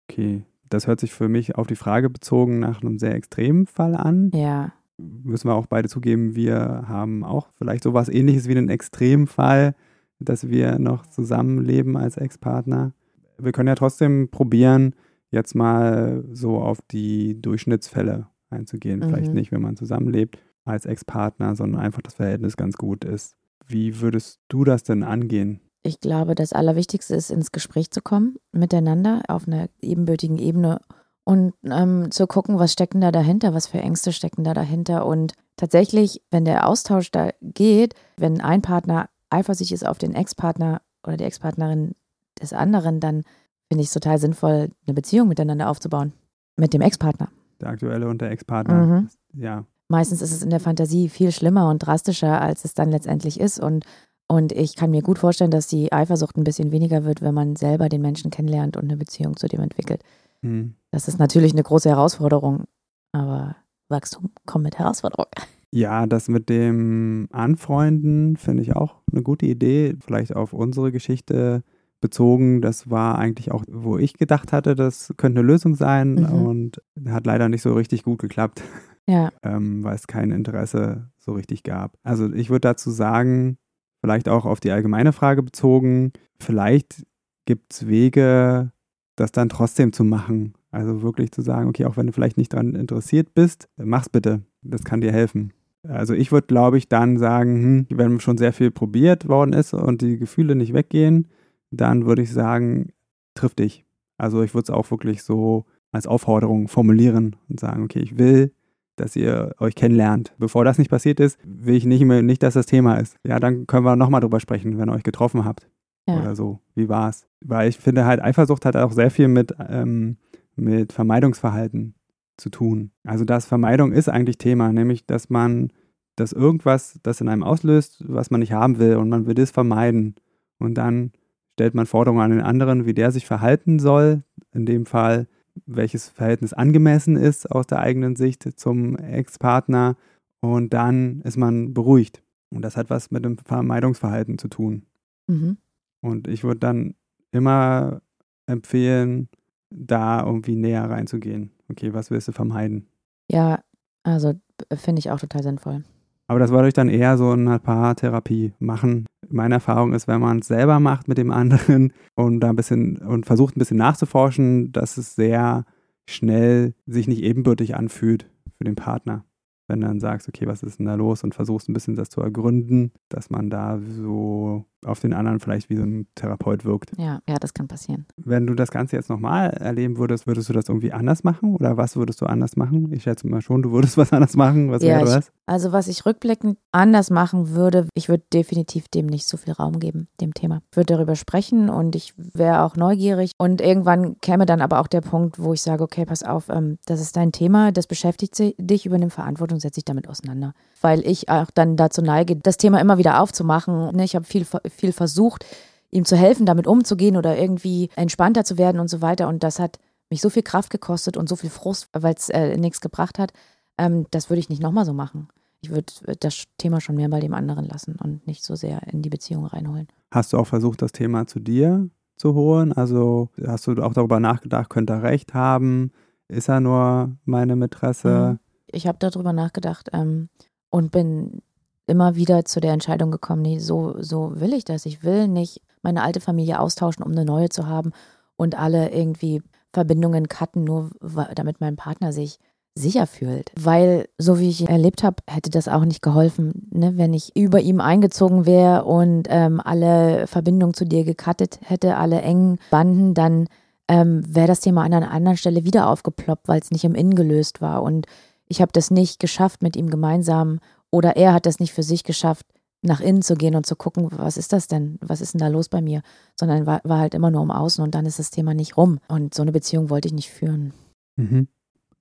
Okay. 0.08 0.44
Das 0.68 0.86
hört 0.86 1.00
sich 1.00 1.12
für 1.12 1.28
mich 1.28 1.56
auf 1.56 1.66
die 1.66 1.76
Frage 1.76 2.08
bezogen 2.08 2.60
nach 2.60 2.80
einem 2.80 2.98
sehr 2.98 3.14
extremen 3.14 3.66
Fall 3.66 3.94
an. 3.94 4.30
Ja. 4.32 4.72
Müssen 4.98 5.48
wir 5.48 5.54
auch 5.54 5.66
beide 5.66 5.88
zugeben, 5.88 6.34
wir 6.34 6.84
haben 6.86 7.24
auch 7.24 7.48
vielleicht 7.56 7.82
sowas 7.82 8.08
ähnliches 8.08 8.46
wie 8.48 8.56
einen 8.56 8.68
Extremfall, 8.68 9.74
dass 10.18 10.48
wir 10.48 10.78
noch 10.78 11.06
zusammenleben 11.06 11.96
als 11.96 12.16
Ex-Partner. 12.16 12.92
Wir 13.38 13.52
können 13.52 13.68
ja 13.68 13.74
trotzdem 13.74 14.28
probieren, 14.30 14.94
jetzt 15.30 15.54
mal 15.54 16.24
so 16.32 16.58
auf 16.58 16.80
die 16.90 17.40
Durchschnittsfälle 17.40 18.28
einzugehen. 18.50 19.00
Mhm. 19.00 19.04
Vielleicht 19.04 19.32
nicht, 19.32 19.50
wenn 19.50 19.62
man 19.62 19.76
zusammenlebt 19.76 20.38
als 20.64 20.86
Ex-Partner, 20.86 21.56
sondern 21.56 21.80
einfach 21.80 22.02
das 22.02 22.14
Verhältnis 22.14 22.56
ganz 22.56 22.76
gut 22.76 23.04
ist. 23.04 23.34
Wie 23.66 24.00
würdest 24.00 24.40
du 24.48 24.64
das 24.64 24.84
denn 24.84 25.02
angehen? 25.02 25.60
Ich 25.82 25.98
glaube, 26.00 26.34
das 26.36 26.52
Allerwichtigste 26.52 27.16
ist, 27.16 27.30
ins 27.30 27.50
Gespräch 27.50 27.90
zu 27.90 28.00
kommen 28.02 28.36
miteinander 28.52 29.22
auf 29.26 29.48
einer 29.48 29.68
ebenbürtigen 29.80 30.38
Ebene 30.38 30.80
und 31.24 31.54
ähm, 31.64 32.10
zu 32.10 32.26
gucken, 32.26 32.58
was 32.58 32.72
stecken 32.72 33.00
da 33.00 33.12
dahinter, 33.12 33.54
was 33.54 33.68
für 33.68 33.78
Ängste 33.78 34.12
stecken 34.12 34.44
da 34.44 34.54
dahinter. 34.54 35.06
Und 35.06 35.34
tatsächlich, 35.56 36.22
wenn 36.30 36.44
der 36.44 36.68
Austausch 36.68 37.10
da 37.10 37.30
geht, 37.40 37.94
wenn 38.16 38.40
ein 38.40 38.62
Partner 38.62 39.08
eifersüchtig 39.30 39.74
ist 39.74 39.86
auf 39.86 39.98
den 39.98 40.14
Ex-Partner 40.14 40.82
oder 41.06 41.16
die 41.16 41.24
Ex-Partnerin 41.24 41.94
des 42.40 42.52
anderen, 42.52 43.00
dann 43.00 43.22
finde 43.68 43.82
ich 43.82 43.88
es 43.88 43.94
total 43.94 44.18
sinnvoll, 44.18 44.70
eine 44.86 44.94
Beziehung 44.94 45.28
miteinander 45.28 45.70
aufzubauen. 45.70 46.12
Mit 46.56 46.74
dem 46.74 46.80
Ex-Partner. 46.80 47.28
Der 47.60 47.68
aktuelle 47.68 48.08
und 48.08 48.20
der 48.20 48.30
Ex-Partner. 48.30 48.74
Mhm. 48.74 49.08
Ja. 49.34 49.64
Meistens 49.88 50.22
ist 50.22 50.32
es 50.32 50.42
in 50.42 50.50
der 50.50 50.60
Fantasie 50.60 51.08
viel 51.08 51.32
schlimmer 51.32 51.68
und 51.70 51.78
drastischer, 51.78 52.40
als 52.40 52.64
es 52.64 52.74
dann 52.74 52.90
letztendlich 52.90 53.38
ist. 53.38 53.60
Und 53.60 53.84
und 54.28 54.52
ich 54.52 54.76
kann 54.76 54.90
mir 54.90 55.02
gut 55.02 55.18
vorstellen, 55.18 55.50
dass 55.50 55.66
die 55.66 55.92
Eifersucht 55.92 56.38
ein 56.38 56.44
bisschen 56.44 56.72
weniger 56.72 57.04
wird, 57.04 57.20
wenn 57.20 57.34
man 57.34 57.54
selber 57.54 57.90
den 57.90 58.00
Menschen 58.00 58.30
kennenlernt 58.30 58.78
und 58.78 58.84
eine 58.84 58.96
Beziehung 58.96 59.36
zu 59.36 59.46
dem 59.46 59.60
entwickelt. 59.60 60.02
Mhm. 60.42 60.74
Das 60.90 61.08
ist 61.08 61.18
natürlich 61.18 61.52
eine 61.52 61.62
große 61.62 61.88
Herausforderung, 61.88 62.64
aber 63.12 63.56
Wachstum 63.88 64.30
kommt 64.46 64.64
mit 64.64 64.78
Herausforderung. 64.78 65.26
Ja, 65.70 66.06
das 66.06 66.28
mit 66.28 66.50
dem 66.50 67.28
Anfreunden 67.32 68.36
finde 68.36 68.62
ich 68.62 68.76
auch 68.76 69.00
eine 69.10 69.22
gute 69.22 69.46
Idee. 69.46 69.96
Vielleicht 70.04 70.36
auf 70.36 70.52
unsere 70.52 70.92
Geschichte 70.92 71.62
bezogen. 72.02 72.60
Das 72.60 72.90
war 72.90 73.18
eigentlich 73.18 73.50
auch, 73.50 73.64
wo 73.70 73.96
ich 73.96 74.14
gedacht 74.14 74.52
hatte, 74.52 74.74
das 74.74 75.14
könnte 75.16 75.40
eine 75.40 75.46
Lösung 75.46 75.74
sein 75.74 76.14
mhm. 76.14 76.46
und 76.46 76.82
hat 77.08 77.26
leider 77.26 77.48
nicht 77.48 77.62
so 77.62 77.72
richtig 77.72 78.02
gut 78.02 78.18
geklappt. 78.18 78.62
Ja. 79.08 79.32
ähm, 79.42 79.82
weil 79.82 79.96
es 79.96 80.06
kein 80.06 80.30
Interesse 80.30 81.10
so 81.18 81.32
richtig 81.32 81.64
gab. 81.64 81.98
Also 82.04 82.32
ich 82.32 82.50
würde 82.50 82.68
dazu 82.68 82.92
sagen, 82.92 83.58
vielleicht 84.00 84.28
auch 84.28 84.44
auf 84.44 84.60
die 84.60 84.70
allgemeine 84.70 85.12
Frage 85.12 85.42
bezogen, 85.42 86.12
vielleicht 86.38 87.04
gibt 87.44 87.72
es 87.72 87.88
Wege, 87.88 88.70
das 89.16 89.32
dann 89.32 89.48
trotzdem 89.48 89.92
zu 89.92 90.04
machen. 90.04 90.54
Also 90.70 91.02
wirklich 91.02 91.32
zu 91.32 91.42
sagen, 91.42 91.68
okay, 91.68 91.84
auch 91.84 91.96
wenn 91.96 92.06
du 92.06 92.12
vielleicht 92.12 92.38
nicht 92.38 92.52
daran 92.52 92.74
interessiert 92.74 93.34
bist, 93.34 93.68
mach's 93.76 94.08
bitte. 94.08 94.42
Das 94.62 94.84
kann 94.84 95.00
dir 95.00 95.12
helfen. 95.12 95.52
Also 95.86 96.14
ich 96.14 96.30
würde, 96.30 96.46
glaube 96.46 96.78
ich, 96.78 96.88
dann 96.88 97.18
sagen, 97.18 97.86
hm, 97.90 97.98
wenn 97.98 98.20
schon 98.20 98.38
sehr 98.38 98.52
viel 98.52 98.70
probiert 98.70 99.28
worden 99.28 99.52
ist 99.52 99.74
und 99.74 100.00
die 100.00 100.16
Gefühle 100.16 100.54
nicht 100.54 100.72
weggehen, 100.72 101.28
dann 101.70 102.06
würde 102.06 102.22
ich 102.22 102.32
sagen, 102.32 102.92
triff 103.34 103.54
dich. 103.54 103.84
Also 104.16 104.42
ich 104.42 104.54
würde 104.54 104.64
es 104.64 104.70
auch 104.70 104.90
wirklich 104.90 105.22
so 105.22 105.64
als 105.90 106.06
Aufforderung 106.06 106.68
formulieren 106.68 107.36
und 107.48 107.60
sagen, 107.60 107.82
okay, 107.82 108.00
ich 108.00 108.18
will, 108.18 108.52
dass 108.96 109.16
ihr 109.16 109.54
euch 109.58 109.74
kennenlernt. 109.74 110.32
Bevor 110.38 110.64
das 110.64 110.78
nicht 110.78 110.90
passiert 110.90 111.18
ist, 111.18 111.38
will 111.44 111.74
ich 111.74 111.84
nicht 111.84 112.04
mehr, 112.04 112.22
nicht, 112.22 112.42
dass 112.42 112.54
das 112.54 112.66
Thema 112.66 112.96
ist. 112.96 113.16
Ja, 113.26 113.40
dann 113.40 113.66
können 113.66 113.84
wir 113.84 113.96
nochmal 113.96 114.20
drüber 114.20 114.40
sprechen, 114.40 114.78
wenn 114.78 114.88
ihr 114.88 114.94
euch 114.94 115.02
getroffen 115.02 115.44
habt. 115.44 115.68
Ja. 116.06 116.20
Oder 116.20 116.34
so. 116.34 116.60
Wie 116.74 116.88
war's? 116.88 117.26
Weil 117.40 117.68
ich 117.68 117.78
finde 117.78 118.04
halt, 118.04 118.20
Eifersucht 118.20 118.64
hat 118.64 118.76
auch 118.76 118.92
sehr 118.92 119.10
viel 119.10 119.28
mit, 119.28 119.54
ähm, 119.68 120.16
mit 120.56 120.92
Vermeidungsverhalten 120.92 121.94
zu 122.36 122.50
tun. 122.50 122.90
Also 123.04 123.24
das 123.24 123.46
Vermeidung 123.46 123.92
ist 123.92 124.08
eigentlich 124.08 124.38
Thema, 124.38 124.72
nämlich 124.72 125.06
dass 125.06 125.30
man, 125.30 125.72
dass 126.16 126.32
irgendwas 126.32 126.98
das 127.02 127.20
in 127.20 127.28
einem 127.28 127.42
auslöst, 127.42 128.04
was 128.06 128.30
man 128.30 128.40
nicht 128.40 128.52
haben 128.52 128.78
will 128.78 128.96
und 128.96 129.08
man 129.08 129.26
will 129.26 129.34
das 129.34 129.50
vermeiden. 129.50 130.16
Und 130.58 130.74
dann 130.74 131.12
stellt 131.54 131.74
man 131.74 131.86
Forderungen 131.86 132.22
an 132.22 132.30
den 132.30 132.40
anderen, 132.40 132.86
wie 132.86 132.94
der 132.94 133.10
sich 133.10 133.26
verhalten 133.26 133.78
soll. 133.78 134.22
In 134.52 134.66
dem 134.66 134.86
Fall 134.86 135.26
welches 135.66 136.08
Verhältnis 136.08 136.52
angemessen 136.52 137.16
ist 137.16 137.50
aus 137.50 137.66
der 137.66 137.80
eigenen 137.80 138.16
Sicht 138.16 138.58
zum 138.58 138.96
Ex-Partner 138.96 139.96
und 140.40 140.72
dann 140.72 141.20
ist 141.22 141.36
man 141.36 141.74
beruhigt. 141.74 142.22
Und 142.50 142.62
das 142.62 142.76
hat 142.76 142.90
was 142.90 143.10
mit 143.10 143.24
dem 143.24 143.38
Vermeidungsverhalten 143.38 144.38
zu 144.38 144.48
tun. 144.48 144.86
Mhm. 145.26 145.58
Und 146.02 146.28
ich 146.28 146.44
würde 146.44 146.60
dann 146.60 146.94
immer 147.30 148.02
empfehlen, 148.46 149.28
da 149.70 150.24
irgendwie 150.24 150.56
näher 150.56 150.90
reinzugehen. 150.90 151.50
Okay, 151.70 151.94
was 151.94 152.10
willst 152.10 152.28
du 152.28 152.32
vermeiden? 152.32 152.88
Ja, 153.30 153.62
also 154.02 154.34
finde 154.74 155.00
ich 155.00 155.10
auch 155.10 155.20
total 155.20 155.42
sinnvoll. 155.42 155.84
Aber 156.26 156.38
das 156.38 156.50
würde 156.50 156.68
ich 156.68 156.74
dann 156.74 156.88
eher 156.88 157.16
so 157.16 157.32
in 157.32 157.46
einer 157.46 157.58
Paartherapie 157.58 158.52
machen. 158.58 159.06
Meine 159.28 159.54
Erfahrung 159.54 159.92
ist, 159.92 160.08
wenn 160.08 160.20
man 160.20 160.40
es 160.40 160.48
selber 160.48 160.80
macht 160.80 161.08
mit 161.08 161.18
dem 161.18 161.30
anderen 161.30 161.92
und 162.14 162.40
da 162.40 162.50
ein 162.50 162.56
bisschen 162.56 162.98
und 162.98 163.26
versucht 163.26 163.56
ein 163.56 163.58
bisschen 163.58 163.78
nachzuforschen, 163.78 164.72
dass 164.72 164.98
es 164.98 165.14
sehr 165.14 165.64
schnell 166.06 166.74
sich 166.86 167.08
nicht 167.08 167.22
ebenbürtig 167.22 167.74
anfühlt 167.76 168.28
für 168.58 168.64
den 168.64 168.74
Partner 168.74 169.24
wenn 169.72 169.80
du 169.80 169.86
dann 169.86 170.00
sagst, 170.00 170.28
okay, 170.28 170.46
was 170.46 170.62
ist 170.62 170.78
denn 170.78 170.86
da 170.86 170.94
los 170.94 171.24
und 171.24 171.34
versuchst 171.34 171.68
ein 171.68 171.72
bisschen 171.72 171.96
das 171.96 172.10
zu 172.10 172.20
ergründen, 172.20 172.92
dass 173.08 173.30
man 173.30 173.48
da 173.48 173.80
so 173.80 174.66
auf 174.84 175.00
den 175.00 175.12
anderen 175.12 175.40
vielleicht 175.40 175.70
wie 175.70 175.76
so 175.76 175.82
ein 175.82 176.06
Therapeut 176.14 176.64
wirkt. 176.64 176.92
Ja, 176.98 177.20
ja, 177.28 177.36
das 177.38 177.54
kann 177.54 177.68
passieren. 177.68 178.06
Wenn 178.16 178.46
du 178.46 178.54
das 178.54 178.70
Ganze 178.70 178.96
jetzt 178.96 179.08
nochmal 179.08 179.50
erleben 179.50 179.96
würdest, 179.96 180.26
würdest 180.26 180.48
du 180.48 180.52
das 180.52 180.68
irgendwie 180.68 180.92
anders 180.92 181.22
machen 181.24 181.54
oder 181.54 181.76
was 181.76 181.96
würdest 181.96 182.20
du 182.20 182.26
anders 182.26 182.56
machen? 182.56 182.92
Ich 182.92 183.04
schätze 183.04 183.26
mal 183.28 183.40
schon, 183.40 183.62
du 183.62 183.70
würdest 183.70 183.96
was 183.96 184.12
anders 184.12 184.36
machen. 184.36 184.70
Was 184.70 184.82
ja, 184.82 184.98
wäre 184.98 185.04
das? 185.04 185.28
Ich, 185.28 185.32
also 185.46 185.72
was 185.72 185.88
ich 185.88 186.04
rückblickend 186.04 186.58
anders 186.72 187.10
machen 187.10 187.50
würde, 187.50 187.86
ich 187.94 188.08
würde 188.08 188.24
definitiv 188.32 188.88
dem 188.88 189.06
nicht 189.06 189.26
so 189.26 189.36
viel 189.36 189.52
Raum 189.52 189.78
geben, 189.78 190.08
dem 190.20 190.34
Thema. 190.34 190.62
Ich 190.70 190.76
würde 190.76 190.94
darüber 190.94 191.14
sprechen 191.14 191.68
und 191.68 191.94
ich 191.94 192.14
wäre 192.16 192.62
auch 192.62 192.76
neugierig 192.76 193.32
und 193.38 193.60
irgendwann 193.60 194.18
käme 194.20 194.46
dann 194.46 194.60
aber 194.60 194.80
auch 194.80 194.88
der 194.88 195.00
Punkt, 195.00 195.38
wo 195.38 195.52
ich 195.52 195.62
sage, 195.62 195.84
okay, 195.84 196.04
pass 196.04 196.22
auf, 196.22 196.48
ähm, 196.48 196.78
das 196.86 197.00
ist 197.00 197.16
dein 197.16 197.32
Thema, 197.32 197.72
das 197.72 197.86
beschäftigt 197.86 198.38
dich, 198.58 198.86
übernimm 198.86 199.10
Verantwortung 199.10 199.60
setze 199.62 199.78
ich 199.80 199.84
damit 199.84 200.08
auseinander. 200.08 200.52
Weil 200.80 201.06
ich 201.06 201.28
auch 201.28 201.50
dann 201.50 201.76
dazu 201.76 202.02
neige, 202.02 202.36
das 202.36 202.58
Thema 202.58 202.80
immer 202.80 202.98
wieder 202.98 203.20
aufzumachen. 203.20 203.96
Ne, 203.96 204.04
ich 204.04 204.14
habe 204.14 204.24
viel, 204.24 204.46
viel 204.68 204.92
versucht, 204.92 205.46
ihm 205.90 206.04
zu 206.04 206.16
helfen, 206.16 206.46
damit 206.46 206.66
umzugehen 206.66 207.16
oder 207.16 207.38
irgendwie 207.38 207.90
entspannter 207.96 208.44
zu 208.44 208.58
werden 208.58 208.80
und 208.80 208.88
so 208.88 209.00
weiter. 209.00 209.28
Und 209.28 209.42
das 209.42 209.58
hat 209.58 209.78
mich 210.10 210.20
so 210.20 210.30
viel 210.30 210.42
Kraft 210.42 210.70
gekostet 210.70 211.16
und 211.16 211.28
so 211.28 211.36
viel 211.36 211.50
Frust, 211.50 211.88
weil 211.92 212.14
es 212.14 212.28
äh, 212.28 212.56
nichts 212.56 212.80
gebracht 212.80 213.18
hat. 213.18 213.32
Ähm, 213.78 214.06
das 214.10 214.28
würde 214.28 214.40
ich 214.40 214.48
nicht 214.48 214.62
nochmal 214.62 214.84
so 214.84 214.92
machen. 214.92 215.28
Ich 215.62 215.70
würde 215.70 215.92
das 216.18 216.44
Thema 216.58 216.80
schon 216.80 216.96
mehr 216.96 217.08
bei 217.08 217.20
dem 217.20 217.34
anderen 217.34 217.64
lassen 217.64 217.96
und 218.02 218.26
nicht 218.26 218.42
so 218.44 218.56
sehr 218.56 218.82
in 218.88 219.00
die 219.00 219.10
Beziehung 219.10 219.46
reinholen. 219.46 219.86
Hast 220.10 220.32
du 220.32 220.38
auch 220.38 220.46
versucht, 220.46 220.82
das 220.82 220.92
Thema 220.92 221.26
zu 221.26 221.38
dir 221.38 221.88
zu 222.16 222.34
holen? 222.34 222.72
Also 222.72 223.30
hast 223.46 223.66
du 223.66 223.80
auch 223.82 223.94
darüber 223.94 224.18
nachgedacht, 224.18 224.70
könnte 224.70 224.94
er 224.94 225.02
recht 225.02 225.34
haben? 225.34 225.92
Ist 226.28 226.48
er 226.48 226.60
nur 226.60 227.16
meine 227.24 227.56
Mätresse? 227.56 228.32
Mhm 228.32 228.51
ich 228.72 228.86
habe 228.86 228.98
darüber 228.98 229.32
nachgedacht 229.32 229.90
ähm, 229.92 230.28
und 230.70 230.90
bin 230.90 231.42
immer 231.86 232.16
wieder 232.16 232.44
zu 232.44 232.60
der 232.60 232.72
Entscheidung 232.72 233.10
gekommen, 233.10 233.42
nee, 233.42 233.58
so, 233.58 233.94
so 234.00 234.40
will 234.40 234.52
ich 234.52 234.64
das. 234.64 234.86
Ich 234.86 235.02
will 235.02 235.28
nicht 235.28 235.60
meine 235.82 236.02
alte 236.02 236.20
Familie 236.20 236.60
austauschen, 236.60 237.04
um 237.04 237.12
eine 237.12 237.24
neue 237.24 237.48
zu 237.48 237.66
haben 237.66 237.92
und 238.36 238.58
alle 238.58 238.90
irgendwie 238.90 239.42
Verbindungen 239.72 240.28
cutten, 240.28 240.64
nur 240.64 240.90
damit 241.34 241.60
mein 241.60 241.76
Partner 241.76 242.12
sich 242.12 242.38
sicher 242.74 243.06
fühlt. 243.06 243.50
Weil, 243.58 244.08
so 244.18 244.38
wie 244.38 244.48
ich 244.48 244.68
erlebt 244.68 245.02
habe, 245.02 245.16
hätte 245.28 245.50
das 245.50 245.68
auch 245.68 245.84
nicht 245.84 246.02
geholfen, 246.02 246.68
ne? 246.70 246.96
wenn 246.96 247.12
ich 247.12 247.36
über 247.36 247.60
ihm 247.60 247.80
eingezogen 247.80 248.46
wäre 248.46 248.84
und 248.84 249.28
ähm, 249.28 249.60
alle 249.62 250.26
Verbindungen 250.26 250.74
zu 250.74 250.86
dir 250.86 251.04
gecuttet 251.04 251.58
hätte, 251.62 251.96
alle 251.96 252.22
engen 252.22 252.58
Banden, 252.70 253.14
dann 253.14 253.48
ähm, 253.88 254.22
wäre 254.26 254.46
das 254.46 254.60
Thema 254.60 254.84
an 254.84 254.94
einer 254.94 255.10
anderen 255.10 255.36
Stelle 255.36 255.64
wieder 255.64 255.88
aufgeploppt, 255.88 256.48
weil 256.48 256.60
es 256.60 256.70
nicht 256.70 256.84
im 256.84 256.94
Innen 256.94 257.14
gelöst 257.14 257.60
war. 257.60 257.82
Und 257.82 258.06
ich 258.52 258.60
habe 258.60 258.70
das 258.70 258.90
nicht 258.90 259.18
geschafft 259.18 259.62
mit 259.62 259.76
ihm 259.76 259.88
gemeinsam 259.88 260.60
oder 260.90 261.16
er 261.16 261.32
hat 261.32 261.46
das 261.46 261.58
nicht 261.58 261.72
für 261.72 261.82
sich 261.82 262.04
geschafft, 262.04 262.44
nach 262.82 263.00
innen 263.00 263.22
zu 263.22 263.34
gehen 263.34 263.54
und 263.54 263.64
zu 263.64 263.76
gucken, 263.76 264.08
was 264.10 264.36
ist 264.36 264.52
das 264.52 264.66
denn? 264.66 264.98
Was 265.00 265.22
ist 265.22 265.32
denn 265.32 265.38
da 265.38 265.48
los 265.48 265.70
bei 265.70 265.80
mir? 265.80 266.02
Sondern 266.38 266.66
war, 266.66 266.82
war 266.84 266.98
halt 266.98 267.14
immer 267.14 267.30
nur 267.30 267.40
um 267.40 267.50
außen 267.50 267.82
und 267.82 267.94
dann 267.94 268.04
ist 268.04 268.18
das 268.18 268.30
Thema 268.30 268.52
nicht 268.52 268.76
rum. 268.76 268.98
Und 269.08 269.32
so 269.32 269.40
eine 269.40 269.52
Beziehung 269.52 269.88
wollte 269.88 270.08
ich 270.08 270.12
nicht 270.12 270.28
führen. 270.28 270.74
Mhm. 271.16 271.48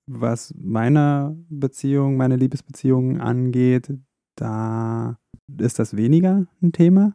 Was 0.06 0.52
meine 0.58 1.42
Beziehung, 1.48 2.18
meine 2.18 2.36
Liebesbeziehung 2.36 3.18
angeht, 3.18 3.90
da 4.36 5.16
ist 5.58 5.78
das 5.78 5.96
weniger 5.96 6.46
ein 6.60 6.72
Thema, 6.72 7.14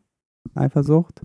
Eifersucht. 0.55 1.21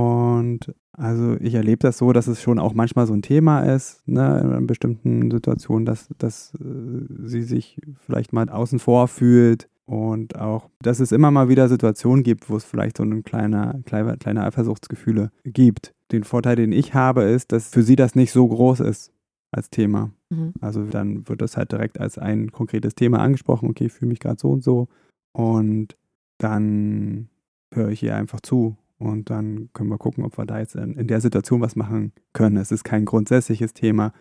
Und 0.00 0.74
also 0.92 1.36
ich 1.40 1.54
erlebe 1.54 1.80
das 1.80 1.98
so, 1.98 2.12
dass 2.12 2.26
es 2.26 2.40
schon 2.40 2.58
auch 2.58 2.72
manchmal 2.72 3.06
so 3.06 3.12
ein 3.12 3.20
Thema 3.20 3.60
ist, 3.60 4.06
ne, 4.08 4.56
in 4.58 4.66
bestimmten 4.66 5.30
Situationen, 5.30 5.84
dass, 5.84 6.08
dass 6.16 6.54
äh, 6.54 7.26
sie 7.26 7.42
sich 7.42 7.80
vielleicht 8.06 8.32
mal 8.32 8.48
außen 8.48 8.78
vor 8.78 9.08
fühlt 9.08 9.68
und 9.84 10.38
auch, 10.38 10.70
dass 10.80 11.00
es 11.00 11.12
immer 11.12 11.30
mal 11.30 11.50
wieder 11.50 11.68
Situationen 11.68 12.22
gibt, 12.22 12.48
wo 12.48 12.56
es 12.56 12.64
vielleicht 12.64 12.96
so 12.96 13.02
ein 13.02 13.24
kleiner, 13.24 13.80
kleiner, 13.84 14.16
kleine 14.16 14.44
Eifersuchtsgefühle 14.44 15.32
gibt. 15.44 15.92
Den 16.12 16.24
Vorteil, 16.24 16.56
den 16.56 16.72
ich 16.72 16.94
habe, 16.94 17.24
ist, 17.24 17.52
dass 17.52 17.68
für 17.68 17.82
sie 17.82 17.96
das 17.96 18.14
nicht 18.14 18.32
so 18.32 18.48
groß 18.48 18.80
ist 18.80 19.12
als 19.50 19.68
Thema. 19.68 20.12
Mhm. 20.30 20.54
Also 20.62 20.84
dann 20.84 21.28
wird 21.28 21.42
das 21.42 21.58
halt 21.58 21.72
direkt 21.72 22.00
als 22.00 22.16
ein 22.16 22.52
konkretes 22.52 22.94
Thema 22.94 23.18
angesprochen, 23.18 23.68
okay, 23.68 23.86
ich 23.86 23.92
fühle 23.92 24.10
mich 24.10 24.20
gerade 24.20 24.40
so 24.40 24.50
und 24.50 24.62
so. 24.62 24.88
Und 25.32 25.96
dann 26.38 27.28
höre 27.74 27.90
ich 27.90 28.02
ihr 28.02 28.16
einfach 28.16 28.40
zu 28.40 28.76
und 29.00 29.30
dann 29.30 29.70
können 29.72 29.88
wir 29.88 29.96
gucken, 29.96 30.24
ob 30.24 30.36
wir 30.36 30.44
da 30.44 30.58
jetzt 30.58 30.76
in, 30.76 30.92
in 30.92 31.06
der 31.06 31.22
Situation 31.22 31.62
was 31.62 31.74
machen 31.74 32.12
können. 32.34 32.58
Es 32.58 32.70
ist 32.70 32.84
kein 32.84 33.06
grundsätzliches 33.06 33.72
Thema 33.72 34.12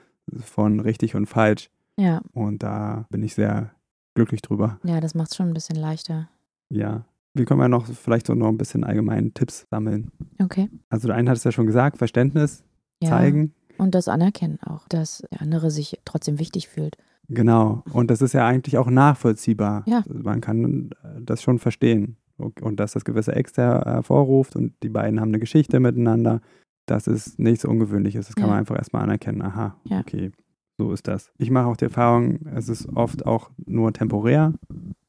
von 0.42 0.80
richtig 0.80 1.16
und 1.16 1.26
falsch. 1.26 1.70
Ja. 1.98 2.22
Und 2.32 2.64
da 2.64 3.06
bin 3.10 3.22
ich 3.22 3.36
sehr 3.36 3.72
glücklich 4.16 4.42
drüber. 4.42 4.80
Ja, 4.84 5.02
das 5.02 5.16
macht 5.16 5.32
es 5.32 5.36
schon 5.36 5.50
ein 5.50 5.54
bisschen 5.54 5.76
leichter. 5.76 6.30
Ja. 6.70 7.04
Wie 7.34 7.44
können 7.44 7.60
wir 7.60 7.68
noch 7.68 7.88
vielleicht 7.88 8.26
so 8.26 8.36
noch 8.36 8.48
ein 8.48 8.58
bisschen 8.58 8.86
allgemeinen 8.86 9.34
Tipps 9.34 9.68
sammeln? 9.70 10.12
Okay. 10.42 10.70
Also 10.88 11.08
der 11.08 11.18
eine 11.18 11.30
hat 11.30 11.38
es 11.38 11.44
ja 11.44 11.52
schon 11.52 11.68
gesagt, 11.68 11.98
Verständnis 11.98 12.64
ja. 13.04 13.10
zeigen. 13.10 13.54
Und 13.78 13.96
das 13.96 14.08
Anerkennen 14.08 14.60
auch, 14.62 14.88
dass 14.88 15.24
der 15.30 15.42
andere 15.42 15.72
sich 15.72 16.00
trotzdem 16.06 16.40
wichtig 16.40 16.70
fühlt. 16.70 16.96
Genau. 17.28 17.84
Und 17.92 18.10
das 18.10 18.22
ist 18.22 18.34
ja 18.34 18.48
eigentlich 18.48 18.78
auch 18.78 18.90
nachvollziehbar. 18.90 19.84
Ja. 19.88 20.04
Man 20.08 20.40
kann 20.40 20.92
das 21.20 21.42
schon 21.42 21.60
verstehen 21.60 22.16
und 22.40 22.80
dass 22.80 22.94
das 22.94 23.06
gewisse 23.06 23.36
Ängste 23.36 23.62
hervorruft 23.62 24.56
und 24.56 24.74
die 24.84 24.90
beiden 24.90 25.20
haben 25.20 25.30
eine 25.30 25.40
Geschichte 25.40 25.80
miteinander, 25.80 26.42
das 26.86 27.08
ist 27.08 27.40
nichts 27.40 27.66
Ungewöhnliches. 27.66 28.28
Das 28.28 28.36
kann 28.36 28.46
ja. 28.46 28.52
man 28.52 28.60
einfach 28.60 28.78
erstmal 28.78 29.04
anerkennen. 29.04 29.42
Aha, 29.42 29.76
ja. 29.84 30.00
okay, 30.00 30.32
so 30.78 30.92
ist 30.92 31.08
das. 31.08 31.32
Ich 31.38 31.52
mache 31.52 31.68
auch 31.68 31.78
die 31.78 31.86
Erfahrung, 31.86 32.40
es 32.56 32.70
ist 32.70 32.90
oft 32.96 33.26
auch 33.26 33.52
nur 33.66 33.94
temporär. 33.94 34.54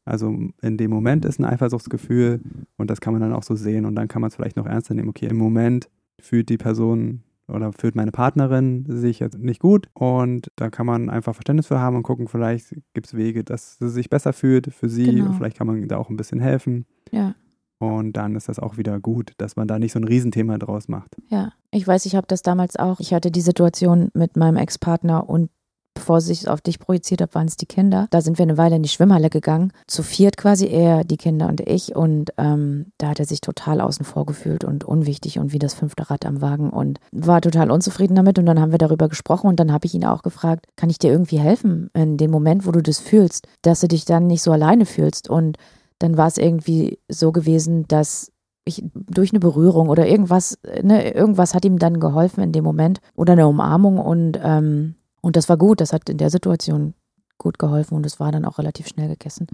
Also 0.05 0.37
in 0.61 0.77
dem 0.77 0.91
Moment 0.91 1.25
ist 1.25 1.39
ein 1.39 1.45
Eifersuchtsgefühl 1.45 2.41
und 2.77 2.91
das 2.91 3.01
kann 3.01 3.13
man 3.13 3.23
dann 3.23 3.33
auch 3.33 3.45
so 3.45 3.55
sehen 3.55 3.85
und 3.85 3.95
dann 3.95 4.09
kann 4.09 4.21
man 4.21 4.29
es 4.29 4.35
vielleicht 4.35 4.57
noch 4.57 4.67
ernster 4.67 4.95
nehmen. 4.95 5.09
Okay, 5.09 5.27
im 5.27 5.37
Moment 5.37 5.89
fühlt 6.21 6.49
die 6.49 6.59
Person 6.59 7.23
oder 7.51 7.73
fühlt 7.73 7.95
meine 7.95 8.13
Partnerin 8.13 8.85
sich 8.89 9.21
jetzt 9.21 9.39
nicht 9.39 9.61
gut 9.61 9.89
und 9.95 10.49
da 10.57 10.71
kann 10.71 10.87
man 10.87 11.11
einfach 11.11 11.35
Verständnis 11.35 11.67
für 11.67 11.81
haben 11.81 11.97
und 11.97 12.03
gucken, 12.03 12.29
vielleicht 12.29 12.75
gibt 12.95 13.07
es 13.07 13.15
Wege, 13.15 13.45
dass 13.45 13.77
sie 13.79 13.89
sich 13.89 14.11
besser 14.11 14.33
fühlt 14.33 14.73
für 14.73 14.89
sie 14.89 15.07
genau. 15.07 15.27
und 15.27 15.35
vielleicht 15.35 15.57
kann 15.57 15.67
man 15.67 15.87
da 15.89 15.99
auch 15.99 16.11
ein 16.11 16.17
bisschen 16.17 16.41
helfen. 16.41 16.87
Ja. 17.11 17.35
Und 17.79 18.13
dann 18.13 18.37
ist 18.37 18.49
das 18.49 18.59
auch 18.59 18.77
wieder 18.77 19.01
gut, 19.01 19.33
dass 19.39 19.57
man 19.57 19.67
da 19.67 19.79
nicht 19.79 19.93
so 19.93 19.99
ein 19.99 20.05
Riesenthema 20.05 20.59
draus 20.59 20.89
macht. 20.89 21.17
Ja, 21.29 21.53
ich 21.71 21.87
weiß, 21.87 22.05
ich 22.05 22.15
habe 22.15 22.27
das 22.27 22.43
damals 22.43 22.77
auch. 22.77 23.01
Ich 23.01 23.15
hatte 23.15 23.31
die 23.31 23.41
Situation 23.41 24.11
mit 24.13 24.37
meinem 24.37 24.57
Ex-Partner 24.57 25.29
und 25.29 25.51
bevor 25.95 26.19
ich 26.19 26.31
es 26.31 26.49
auf 26.49 26.61
dich 26.61 26.79
projiziert 26.79 27.21
habe, 27.21 27.35
waren 27.35 27.47
es 27.47 27.57
die 27.57 27.67
Kinder. 27.67 28.07
Da 28.11 28.21
sind 28.21 28.39
wir 28.39 28.45
eine 28.45 28.57
Weile 28.59 28.77
in 28.77 28.83
die 28.83 28.89
Schwimmhalle 28.89 29.31
gegangen. 29.31 29.73
Zu 29.87 30.03
viert 30.03 30.37
quasi 30.37 30.67
er, 30.67 31.05
die 31.05 31.17
Kinder 31.17 31.49
und 31.49 31.61
ich. 31.61 31.95
Und 31.95 32.33
ähm, 32.39 32.87
da 32.99 33.09
hat 33.09 33.21
er 33.21 33.27
sich 33.27 33.41
total 33.41 33.81
außen 33.81 34.05
vor 34.05 34.27
gefühlt 34.27 34.65
und 34.65 34.85
unwichtig 34.85 35.39
und 35.39 35.53
wie 35.53 35.59
das 35.59 35.75
fünfte 35.75 36.11
Rad 36.11 36.27
am 36.27 36.41
Wagen 36.41 36.71
und 36.71 37.01
war 37.13 37.41
total 37.41 37.71
unzufrieden 37.71 38.15
damit. 38.15 38.39
Und 38.39 38.47
dann 38.47 38.61
haben 38.61 38.73
wir 38.73 38.79
darüber 38.79 39.09
gesprochen 39.09 39.49
und 39.49 39.61
dann 39.61 39.73
habe 39.73 39.87
ich 39.87 39.95
ihn 39.95 40.05
auch 40.05 40.23
gefragt, 40.23 40.67
kann 40.77 40.91
ich 40.91 40.99
dir 40.99 41.11
irgendwie 41.11 41.39
helfen 41.39 41.91
in 41.95 42.17
dem 42.17 42.31
Moment, 42.31 42.67
wo 42.67 42.73
du 42.73 42.83
das 42.83 42.99
fühlst, 42.99 43.47
dass 43.63 43.81
du 43.81 43.89
dich 43.89 44.05
dann 44.05 44.27
nicht 44.27 44.43
so 44.43 44.53
alleine 44.53 44.87
fühlst. 44.87 45.29
Und 45.29 45.59
dann 45.99 46.17
war 46.17 46.29
es 46.29 46.39
irgendwie 46.39 46.99
so 47.09 47.33
gewesen, 47.33 47.87
dass 47.89 48.33
ich 48.65 48.85
durch 48.95 49.33
eine 49.33 49.41
Berührung 49.41 49.89
oder 49.89 50.07
irgendwas, 50.07 50.59
ne, 50.83 51.13
irgendwas 51.13 51.55
hat 51.55 51.65
ihm 51.65 51.79
dann 51.79 52.01
geholfen 52.01 52.43
in 52.43 52.53
dem 52.53 52.65
Moment 52.65 53.01
oder 53.15 53.33
eine 53.33 53.49
Umarmung 53.49 53.99
und 53.99 54.39
ähm, 54.43 54.95
und 55.21 55.37
das 55.37 55.49
war 55.49 55.57
gut, 55.57 55.81
das 55.81 55.93
hat 55.93 56.09
in 56.09 56.19
der 56.19 56.31
Situation 56.31 56.95
gut 57.39 57.59
geholfen 57.59 57.95
und 57.95 58.07
es 58.07 58.21
war 58.21 58.33
dann 58.33 58.45
auch 58.45 58.59
relativ 58.59 58.89
schnell 58.89 59.09
gegessen. 59.09 59.47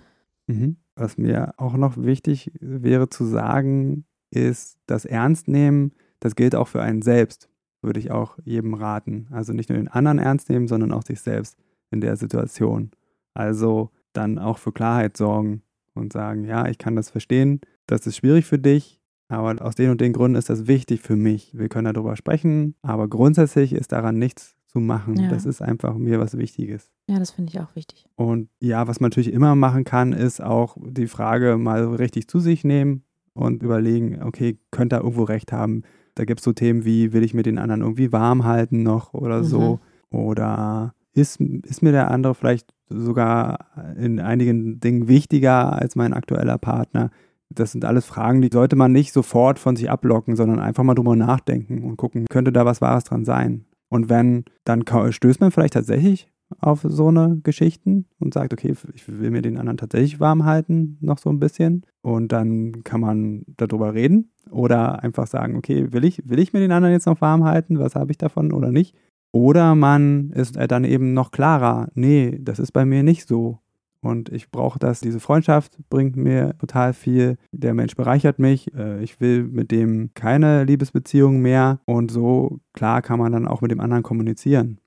Mhm. 0.47 0.77
Was 0.95 1.19
mir 1.19 1.55
auch 1.57 1.75
noch 1.75 1.97
wichtig 1.97 2.51
wäre 2.61 3.09
zu 3.09 3.25
sagen, 3.25 4.05
ist, 4.31 4.79
das 4.87 5.05
Ernst 5.05 5.49
nehmen, 5.49 5.93
das 6.21 6.35
gilt 6.35 6.55
auch 6.55 6.69
für 6.69 6.83
einen 6.83 7.03
selbst, 7.03 7.49
würde 7.83 8.01
ich 8.01 8.11
auch 8.11 8.39
jedem 8.45 8.75
raten. 8.75 9.29
Also 9.31 9.53
nicht 9.53 9.69
nur 9.69 9.79
den 9.79 9.89
anderen 9.89 10.19
ernst 10.19 10.49
nehmen, 10.49 10.69
sondern 10.69 10.93
auch 10.93 11.03
sich 11.03 11.21
selbst 11.21 11.57
in 11.91 12.01
der 12.01 12.17
Situation. 12.17 12.91
Also 13.35 13.91
dann 14.13 14.39
auch 14.39 14.59
für 14.59 14.73
Klarheit 14.73 15.17
sorgen 15.17 15.63
und 15.95 16.13
sagen, 16.13 16.45
ja, 16.45 16.67
ich 16.67 16.79
kann 16.79 16.97
das 16.97 17.11
verstehen, 17.11 17.61
das 17.87 18.07
ist 18.07 18.17
schwierig 18.17 18.47
für 18.47 18.59
dich, 18.59 19.01
aber 19.29 19.65
aus 19.65 19.75
den 19.75 19.91
und 19.91 20.01
den 20.01 20.13
Gründen 20.13 20.37
ist 20.37 20.51
das 20.51 20.67
wichtig 20.67 21.01
für 21.01 21.17
mich. 21.17 21.57
Wir 21.57 21.69
können 21.69 21.93
darüber 21.93 22.17
sprechen, 22.17 22.75
aber 22.83 23.09
grundsätzlich 23.09 23.73
ist 23.73 23.93
daran 23.93 24.19
nichts 24.19 24.57
zu 24.77 24.81
machen. 24.81 25.19
Ja. 25.19 25.31
Das 25.31 25.47
ist 25.47 25.63
einfach 25.63 25.97
mir 25.97 26.21
was 26.21 26.37
Wichtiges. 26.37 26.91
Ja, 27.09 27.19
das 27.19 27.31
finde 27.31 27.51
ich 27.51 27.61
auch 27.61 27.75
wichtig. 27.75 28.05
Und 28.15 28.51
ja, 28.61 28.87
was 28.87 29.01
man 29.01 29.09
natürlich 29.09 29.33
immer 29.33 29.55
machen 29.55 29.85
kann, 29.85 30.13
ist 30.13 30.43
auch 30.43 30.77
die 30.79 31.07
Frage 31.07 31.57
mal 31.57 31.95
richtig 31.95 32.29
zu 32.29 32.41
sich 32.41 32.63
nehmen 32.63 33.05
und 33.33 33.63
überlegen, 33.63 34.23
okay, 34.23 34.59
könnte 34.71 34.97
er 34.97 35.03
irgendwo 35.03 35.23
recht 35.23 35.51
haben. 35.51 35.83
Da 36.15 36.27
gibt 36.27 36.41
es 36.41 36.45
so 36.45 36.53
Themen 36.53 36.85
wie, 36.85 37.15
will 37.15 37.25
ich 37.25 37.33
mir 37.33 37.43
den 37.43 37.57
anderen 37.57 37.81
irgendwie 37.81 38.13
warm 38.13 38.45
halten 38.45 38.83
noch 38.83 39.15
oder 39.15 39.39
mhm. 39.39 39.45
so? 39.45 39.81
Oder 40.11 40.95
ist, 41.15 41.41
ist 41.41 41.83
mir 41.83 41.93
der 41.93 42.11
andere 42.11 42.35
vielleicht 42.35 42.75
sogar 42.91 43.67
in 43.97 44.21
einigen 44.21 44.79
Dingen 44.81 45.09
wichtiger 45.09 45.73
als 45.73 45.97
mein 45.97 46.13
aktueller 46.13 46.59
Partner? 46.59 47.11
Das 47.49 47.73
sind 47.73 47.87
alles 47.87 48.05
Fragen, 48.05 48.43
die 48.43 48.51
sollte 48.53 48.77
man 48.77 48.93
nicht 48.93 49.15
sofort 49.15 49.59
von 49.59 49.77
sich 49.77 49.91
ablocken, 49.91 50.37
sondern 50.37 50.59
einfach 50.59 50.83
mal 50.83 50.95
drüber 50.95 51.17
nachdenken 51.17 51.83
und 51.83 51.97
gucken, 51.97 52.27
könnte 52.29 52.53
da 52.53 52.67
was 52.67 52.83
Wahres 52.83 53.05
dran 53.05 53.25
sein? 53.25 53.66
Und 53.89 54.09
wenn, 54.09 54.45
dann 54.65 54.85
stößt 55.11 55.41
man 55.41 55.51
vielleicht 55.51 55.75
tatsächlich 55.75 56.29
auf 56.61 56.81
so 56.83 57.09
eine 57.09 57.41
Geschichten 57.43 58.07
und 58.19 58.35
sagt, 58.35 58.53
okay, 58.53 58.75
ich 58.95 59.09
will 59.09 59.31
mir 59.31 59.43
den 59.43 59.59
anderen 59.59 59.79
tatsächlich 59.79 60.21
warm 60.21 60.45
halten, 60.45 60.97
noch 61.01 61.19
so 61.19 61.31
ein 61.31 61.41
bisschen. 61.41 61.85
Und 62.03 62.33
dann 62.33 62.85
kann 62.85 63.01
man 63.01 63.45
darüber 63.57 63.95
reden 63.95 64.31
oder 64.51 65.03
einfach 65.03 65.27
sagen, 65.27 65.57
okay, 65.57 65.93
will 65.93 66.05
ich, 66.05 66.29
will 66.29 66.39
ich 66.39 66.53
mir 66.53 66.61
den 66.61 66.73
anderen 66.73 66.95
jetzt 66.95 67.07
noch 67.07 67.21
warm 67.21 67.45
halten? 67.45 67.79
Was 67.79 67.95
habe 67.95 68.13
ich 68.13 68.19
davon 68.19 68.53
oder 68.53 68.71
nicht? 68.71 68.95
Oder 69.33 69.75
man 69.75 70.31
ist 70.31 70.57
dann 70.57 70.85
eben 70.85 71.13
noch 71.13 71.31
klarer, 71.31 71.89
nee, 71.95 72.39
das 72.41 72.59
ist 72.59 72.73
bei 72.73 72.85
mir 72.85 73.03
nicht 73.03 73.27
so. 73.27 73.59
Und 74.07 74.29
ich 74.29 74.51
brauche 74.51 74.79
das, 74.79 75.01
diese 75.01 75.21
Freundschaft 75.21 75.79
bringt 75.91 76.17
mir 76.17 76.57
total 76.59 76.93
viel. 76.93 77.37
Der 77.53 77.75
Mensch 77.75 77.97
bereichert 77.97 78.39
mich. 78.39 78.73
Äh, 78.75 79.03
ich 79.03 79.21
will 79.21 79.45
mit 79.45 79.71
dem 79.71 80.11
keine 80.15 80.65
Liebesbeziehung 80.65 81.41
mehr. 81.41 81.81
Und 81.85 82.11
so 82.11 82.61
klar 82.73 83.03
kann 83.03 83.19
man 83.19 83.33
dann 83.33 83.49
auch 83.49 83.61
mit 83.61 83.71
dem 83.71 83.81
anderen 83.81 84.03
kommunizieren. 84.03 84.79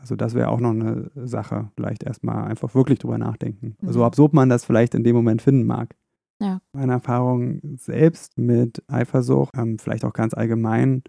Also 0.00 0.16
das 0.16 0.34
wäre 0.34 0.48
auch 0.48 0.60
noch 0.60 0.70
eine 0.70 1.10
Sache. 1.14 1.68
Vielleicht 1.76 2.02
erstmal 2.02 2.44
einfach 2.44 2.74
wirklich 2.74 2.98
drüber 2.98 3.18
nachdenken. 3.18 3.76
Mhm. 3.80 3.92
So 3.92 4.04
absurd 4.04 4.32
man 4.32 4.48
das 4.48 4.64
vielleicht 4.64 4.94
in 4.94 5.04
dem 5.04 5.16
Moment 5.16 5.42
finden 5.42 5.66
mag. 5.66 5.94
Ja. 6.40 6.60
Meine 6.72 6.92
Erfahrung 6.92 7.60
selbst 7.76 8.38
mit 8.38 8.82
Eifersucht, 8.88 9.50
ähm, 9.56 9.78
vielleicht 9.78 10.04
auch 10.04 10.12
ganz 10.12 10.34
allgemein, 10.34 11.02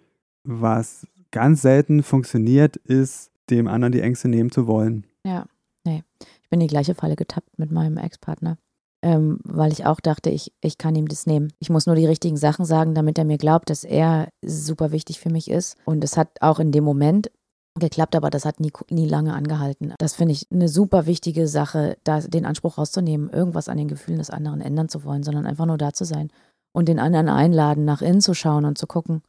was 0.43 1.07
ganz 1.31 1.61
selten 1.61 2.03
funktioniert, 2.03 2.75
ist, 2.75 3.31
dem 3.49 3.67
anderen 3.67 3.91
die 3.91 4.01
Ängste 4.01 4.27
nehmen 4.27 4.51
zu 4.51 4.67
wollen. 4.67 5.05
Ja, 5.25 5.45
bin 6.53 6.61
in 6.61 6.67
die 6.67 6.71
gleiche 6.71 6.93
Falle 6.93 7.15
getappt 7.15 7.57
mit 7.57 7.71
meinem 7.71 7.97
Ex-Partner. 7.97 8.59
Ähm, 9.01 9.39
weil 9.43 9.71
ich 9.71 9.87
auch 9.87 9.99
dachte, 9.99 10.29
ich, 10.29 10.53
ich 10.61 10.77
kann 10.77 10.93
ihm 10.93 11.07
das 11.07 11.25
nehmen. 11.25 11.51
Ich 11.57 11.71
muss 11.71 11.87
nur 11.87 11.95
die 11.95 12.05
richtigen 12.05 12.37
Sachen 12.37 12.63
sagen, 12.63 12.93
damit 12.93 13.17
er 13.17 13.25
mir 13.25 13.39
glaubt, 13.39 13.71
dass 13.71 13.83
er 13.83 14.29
super 14.45 14.91
wichtig 14.91 15.19
für 15.19 15.31
mich 15.31 15.49
ist. 15.49 15.77
Und 15.85 16.03
es 16.03 16.15
hat 16.15 16.29
auch 16.41 16.59
in 16.59 16.71
dem 16.71 16.83
Moment 16.83 17.31
geklappt, 17.79 18.15
aber 18.15 18.29
das 18.29 18.45
hat 18.45 18.59
nie, 18.59 18.71
nie 18.91 19.07
lange 19.07 19.33
angehalten. 19.33 19.95
Das 19.97 20.13
finde 20.13 20.33
ich 20.33 20.45
eine 20.51 20.69
super 20.69 21.07
wichtige 21.07 21.47
Sache, 21.47 21.97
da 22.03 22.19
den 22.19 22.45
Anspruch 22.45 22.77
rauszunehmen, 22.77 23.31
irgendwas 23.31 23.67
an 23.67 23.77
den 23.77 23.87
Gefühlen 23.87 24.19
des 24.19 24.29
anderen 24.29 24.61
ändern 24.61 24.89
zu 24.89 25.03
wollen, 25.03 25.23
sondern 25.23 25.47
einfach 25.47 25.65
nur 25.65 25.79
da 25.79 25.91
zu 25.91 26.05
sein 26.05 26.29
und 26.71 26.87
den 26.87 26.99
anderen 26.99 27.29
einladen, 27.29 27.83
nach 27.83 28.03
innen 28.03 28.21
zu 28.21 28.35
schauen 28.35 28.63
und 28.63 28.77
zu 28.77 28.85
gucken, 28.85 29.23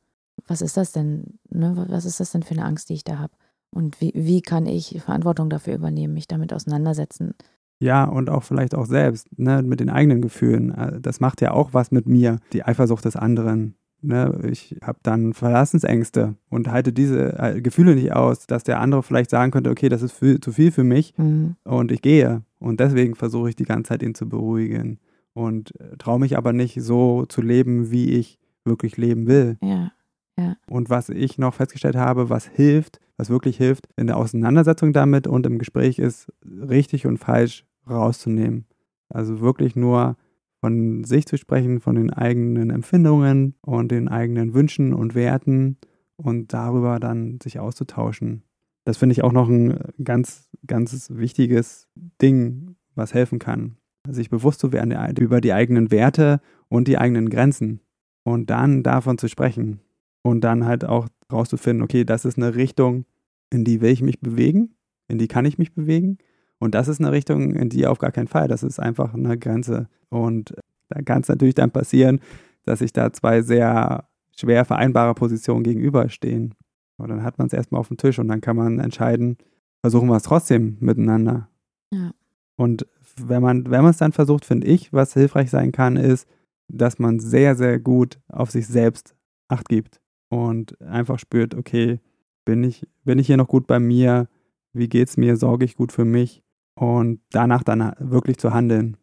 was 0.47 0.61
ist 0.61 0.76
das 0.76 0.93
denn, 0.93 1.38
ne? 1.49 1.87
was 1.88 2.04
ist 2.04 2.21
das 2.21 2.33
denn 2.33 2.43
für 2.43 2.52
eine 2.52 2.66
Angst, 2.66 2.90
die 2.90 2.95
ich 2.95 3.04
da 3.04 3.19
habe? 3.19 3.33
Und 3.75 4.00
wie, 4.00 4.12
wie 4.14 4.40
kann 4.40 4.66
ich 4.66 5.00
Verantwortung 5.04 5.50
dafür 5.50 5.75
übernehmen, 5.75 6.14
mich 6.14 6.28
damit 6.28 6.52
auseinandersetzen? 6.52 7.35
Ja, 7.81 8.04
und 8.04 8.31
auch 8.31 8.45
vielleicht 8.45 8.75
auch 8.75 8.87
selbst, 8.87 9.26
ne, 9.37 9.62
mit 9.62 9.81
den 9.81 9.90
eigenen 9.90 10.23
Gefühlen. 10.23 10.71
Äh, 10.73 11.00
das 11.00 11.19
macht 11.19 11.40
ja 11.40 11.50
auch 11.50 11.75
was 11.75 11.90
mit 11.90 12.07
mir, 12.07 12.38
die 12.52 12.62
Eifersucht 12.62 13.04
des 13.04 13.16
anderen. 13.16 13.75
Ne? 14.00 14.38
Ich 14.49 14.76
habe 14.81 14.99
dann 15.02 15.33
Verlassensängste 15.33 16.37
und 16.50 16.71
halte 16.71 16.93
diese 16.93 17.37
äh, 17.38 17.61
Gefühle 17.61 17.97
nicht 17.97 18.12
aus, 18.12 18.47
dass 18.47 18.62
der 18.62 18.78
andere 18.78 19.02
vielleicht 19.02 19.31
sagen 19.31 19.50
könnte, 19.50 19.71
okay, 19.71 19.88
das 19.88 20.02
ist 20.02 20.12
viel, 20.12 20.40
zu 20.40 20.52
viel 20.52 20.71
für 20.71 20.85
mich 20.85 21.14
mhm. 21.16 21.57
und 21.64 21.90
ich 21.90 22.00
gehe. 22.00 22.43
Und 22.61 22.78
deswegen 22.78 23.16
versuche 23.16 23.49
ich 23.49 23.57
die 23.57 23.64
ganze 23.64 23.88
Zeit, 23.88 24.02
ihn 24.02 24.14
zu 24.14 24.28
beruhigen. 24.28 25.00
Und 25.33 25.78
äh, 25.81 25.97
traue 25.99 26.21
mich 26.21 26.38
aber 26.38 26.52
nicht 26.52 26.81
so 26.81 27.26
zu 27.26 27.43
leben, 27.43 27.90
wie 27.90 28.12
ich 28.12 28.38
wirklich 28.64 28.97
leben 28.97 29.26
will. 29.26 29.59
Ja. 29.61 29.90
Ja. 30.38 30.57
Und 30.69 30.90
was 30.90 31.09
ich 31.09 31.38
noch 31.38 31.54
festgestellt 31.54 31.97
habe, 31.97 32.31
was 32.31 32.47
hilft, 32.47 33.00
was 33.16 33.30
wirklich 33.30 33.56
hilft 33.56 33.88
in 33.97 34.06
der 34.06 34.16
Auseinandersetzung 34.16 34.92
damit 34.92 35.26
und 35.26 35.47
im 35.47 35.59
Gespräch 35.59 35.99
ist, 35.99 36.33
richtig 36.44 37.06
und 37.06 37.18
falsch 37.18 37.64
rauszunehmen. 37.88 38.66
Also 39.09 39.40
wirklich 39.40 39.76
nur 39.76 40.16
von 40.61 41.04
sich 41.04 41.26
zu 41.26 41.37
sprechen, 41.37 41.80
von 41.80 41.94
den 41.94 42.11
eigenen 42.11 42.71
Empfindungen 42.71 43.54
und 43.61 43.90
den 43.90 44.09
eigenen 44.09 44.54
Wünschen 44.54 44.94
und 44.94 45.14
Werten 45.14 45.76
und 46.16 46.52
darüber 46.52 46.99
dann 46.99 47.38
sich 47.42 47.59
auszutauschen. 47.59 48.42
Das 48.85 48.97
finde 48.97 49.12
ich 49.12 49.23
auch 49.23 49.33
noch 49.33 49.49
ein 49.49 49.78
ganz, 50.02 50.49
ganz 50.66 51.11
wichtiges 51.11 51.88
Ding, 52.21 52.76
was 52.94 53.14
helfen 53.14 53.38
kann. 53.38 53.76
Sich 54.09 54.30
bewusst 54.30 54.61
zu 54.61 54.73
werden 54.73 54.92
über 55.18 55.40
die 55.40 55.52
eigenen 55.52 55.90
Werte 55.90 56.40
und 56.68 56.88
die 56.88 56.99
eigenen 56.99 57.30
Grenzen 57.30 57.80
und 58.23 58.50
dann 58.50 58.83
davon 58.83 59.18
zu 59.18 59.28
sprechen 59.28 59.80
und 60.25 60.40
dann 60.43 60.64
halt 60.64 60.85
auch 60.85 61.07
rauszufinden, 61.31 61.85
okay, 61.85 62.04
das 62.04 62.25
ist 62.25 62.38
eine 62.38 62.54
Richtung, 62.54 63.04
in 63.50 63.64
die 63.64 63.81
will 63.81 63.90
ich 63.90 64.02
mich 64.02 64.21
bewegen, 64.21 64.75
in 65.07 65.19
die 65.19 65.28
kann 65.28 65.45
ich 65.45 65.59
mich 65.59 65.75
bewegen 65.75 66.19
und 66.59 66.75
das 66.75 66.88
ist 66.88 66.99
eine 66.99 67.12
Richtung, 67.12 67.54
in 67.54 67.69
die 67.69 67.87
auf 67.87 67.99
gar 67.99 68.11
keinen 68.11 68.26
Fall. 68.26 68.49
Das 68.49 68.62
ist 68.62 68.81
einfach 68.81 69.14
eine 69.14 69.38
Grenze. 69.38 69.88
Und 70.09 70.54
da 70.88 71.02
kann 71.02 71.21
es 71.21 71.28
natürlich 71.28 71.54
dann 71.54 71.71
passieren, 71.71 72.21
dass 72.64 72.78
sich 72.78 72.93
da 72.93 73.12
zwei 73.12 73.43
sehr 73.43 74.09
schwer 74.35 74.64
vereinbare 74.64 75.14
Positionen 75.14 75.62
gegenüberstehen. 75.62 76.54
Und 76.97 77.09
dann 77.11 77.23
hat 77.23 77.38
man 77.38 77.49
es 77.49 77.52
erstmal 77.52 77.81
auf 77.81 77.88
dem 77.88 77.99
Tisch 77.99 78.19
und 78.19 78.28
dann 78.28 78.40
kann 78.40 78.57
man 78.57 78.78
entscheiden, 78.78 79.37
versuchen 79.83 80.09
wir 80.09 80.16
es 80.16 80.23
trotzdem 80.23 80.78
miteinander. 80.81 81.49
Ja. 81.93 82.12
Und 82.57 82.87
wenn 83.16 83.43
man, 83.43 83.71
wenn 83.71 83.83
man 83.83 83.90
es 83.90 83.99
dann 83.99 84.12
versucht, 84.12 84.45
finde 84.45 84.66
ich, 84.66 84.93
was 84.93 85.12
hilfreich 85.12 85.50
sein 85.50 85.71
kann, 85.71 85.97
ist, 85.97 86.26
dass 86.69 86.99
man 86.99 87.21
sehr, 87.21 87.57
sehr 87.57 87.78
gut 87.78 88.19
auf 88.28 88.50
sich 88.50 88.66
selbst 88.66 89.14
Acht 89.49 89.69
gibt 89.69 90.00
und 90.28 90.81
einfach 90.81 91.19
spürt, 91.19 91.54
okay, 91.54 92.00
bin 92.45 92.64
ich, 92.64 92.87
bin 93.04 93.19
ich 93.19 93.26
hier 93.26 93.37
noch 93.37 93.49
gut 93.49 93.66
bei 93.66 93.78
mir? 93.78 94.28
Wie 94.73 94.88
geht's 94.88 95.16
mir? 95.16 95.37
Sorge 95.37 95.64
ich 95.64 95.76
gut 95.76 95.93
für 95.93 96.04
mich? 96.04 96.43
Und 96.75 97.21
danach 97.31 97.62
dann 97.62 97.93
wirklich 97.99 98.38
zu 98.38 98.52
handeln 98.52 98.97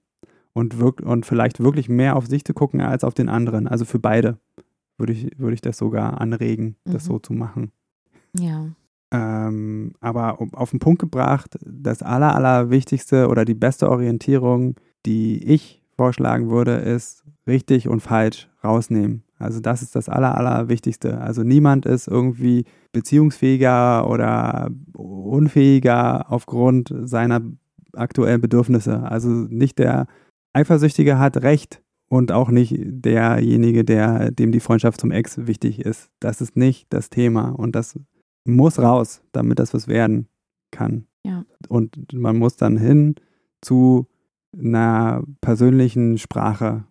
und, 0.54 0.80
wirk 0.80 1.02
und 1.02 1.26
vielleicht 1.26 1.62
wirklich 1.62 1.90
mehr 1.90 2.16
auf 2.16 2.28
sich 2.28 2.44
zu 2.44 2.54
gucken 2.54 2.82
als 2.82 3.04
auf 3.04 3.14
den 3.14 3.30
anderen. 3.30 3.68
Also 3.68 3.86
für 3.86 4.00
beide 4.00 4.38
würde 4.98 5.14
ich, 5.14 5.40
würde 5.40 5.54
ich 5.54 5.62
das 5.62 5.78
sogar 5.78 6.20
anregen, 6.20 6.76
mhm. 6.86 6.92
das 6.92 7.06
so 7.06 7.20
zu 7.20 7.34
machen. 7.34 7.72
Ja. 8.38 8.66
Ähm, 9.14 9.94
aber 10.00 10.40
auf 10.54 10.72
den 10.72 10.80
Punkt 10.80 11.00
gebracht, 11.00 11.58
das 11.66 12.02
Aller, 12.02 12.34
Allerwichtigste 12.36 13.28
oder 13.28 13.44
die 13.44 13.56
beste 13.56 13.90
Orientierung, 13.90 14.76
die 15.06 15.44
ich 15.44 15.84
vorschlagen 15.98 16.50
würde, 16.50 16.76
ist 16.76 17.26
richtig 17.46 17.90
und 17.90 18.00
falsch 18.00 18.50
rausnehmen. 18.64 19.24
Also 19.42 19.60
das 19.60 19.82
ist 19.82 19.96
das 19.96 20.10
Aller, 20.10 20.38
Allerwichtigste. 20.38 21.20
Also 21.20 21.44
niemand 21.44 21.86
ist 21.86 22.08
irgendwie 22.08 22.66
beziehungsfähiger 22.92 24.10
oder 24.10 24.70
unfähiger 24.94 26.32
aufgrund 26.32 26.94
seiner 27.04 27.42
aktuellen 27.94 28.42
Bedürfnisse. 28.42 29.04
Also 29.04 29.30
nicht 29.30 29.80
der 29.80 30.08
Eifersüchtige 30.54 31.18
hat 31.18 31.38
Recht 31.38 31.82
und 32.10 32.32
auch 32.32 32.50
nicht 32.50 32.76
derjenige, 32.78 33.86
der, 33.86 34.32
dem 34.32 34.52
die 34.52 34.60
Freundschaft 34.60 35.00
zum 35.00 35.12
Ex 35.12 35.48
wichtig 35.48 35.80
ist. 35.80 36.10
Das 36.20 36.42
ist 36.42 36.58
nicht 36.58 36.88
das 36.90 37.10
Thema 37.10 37.50
und 37.50 37.76
das 37.76 37.98
muss 38.46 38.80
raus, 38.80 39.22
damit 39.32 39.60
das 39.60 39.74
was 39.74 39.88
werden 39.88 40.28
kann. 40.72 41.06
Ja. 41.24 41.46
Und 41.70 42.14
man 42.14 42.38
muss 42.38 42.58
dann 42.58 42.78
hin 42.78 43.16
zu 43.62 44.08
einer 44.58 45.24
persönlichen 45.40 46.18
Sprache, 46.18 46.86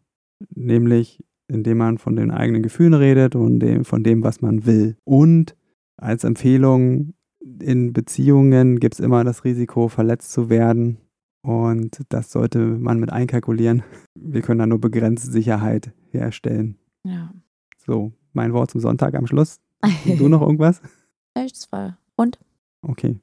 nämlich 0.54 1.24
indem 1.50 1.78
man 1.78 1.98
von 1.98 2.16
den 2.16 2.30
eigenen 2.30 2.62
Gefühlen 2.62 2.94
redet 2.94 3.34
und 3.34 3.60
dem, 3.60 3.84
von 3.84 4.02
dem, 4.02 4.22
was 4.22 4.40
man 4.40 4.66
will. 4.66 4.96
Und 5.04 5.56
als 5.96 6.24
Empfehlung, 6.24 7.14
in 7.60 7.92
Beziehungen 7.92 8.78
gibt 8.80 8.94
es 8.94 9.00
immer 9.00 9.24
das 9.24 9.44
Risiko, 9.44 9.88
verletzt 9.88 10.32
zu 10.32 10.48
werden. 10.48 10.98
Und 11.42 12.02
das 12.10 12.30
sollte 12.30 12.58
man 12.58 13.00
mit 13.00 13.12
einkalkulieren. 13.12 13.82
Wir 14.14 14.42
können 14.42 14.58
da 14.58 14.66
nur 14.66 14.80
begrenzt 14.80 15.32
Sicherheit 15.32 15.92
herstellen. 16.10 16.76
Ja. 17.04 17.32
So, 17.78 18.12
mein 18.32 18.52
Wort 18.52 18.70
zum 18.70 18.80
Sonntag 18.80 19.14
am 19.14 19.26
Schluss. 19.26 19.60
du 20.18 20.28
noch 20.28 20.42
irgendwas? 20.42 20.82
Das 21.34 21.70
war 21.72 21.98
und? 22.16 22.38
Okay. 22.82 23.18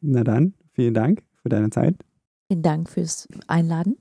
Na 0.00 0.24
dann, 0.24 0.54
vielen 0.72 0.94
Dank 0.94 1.22
für 1.42 1.48
deine 1.48 1.70
Zeit. 1.70 1.96
Vielen 2.50 2.62
Dank 2.62 2.88
fürs 2.88 3.28
Einladen. 3.46 3.98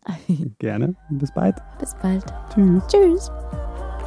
Gerne. 0.60 0.96
Bis 1.10 1.34
bald. 1.34 1.58
Bis 1.80 1.94
bald. 2.02 2.24
Tschüss. 2.54 2.84
Tschüss. 2.88 3.32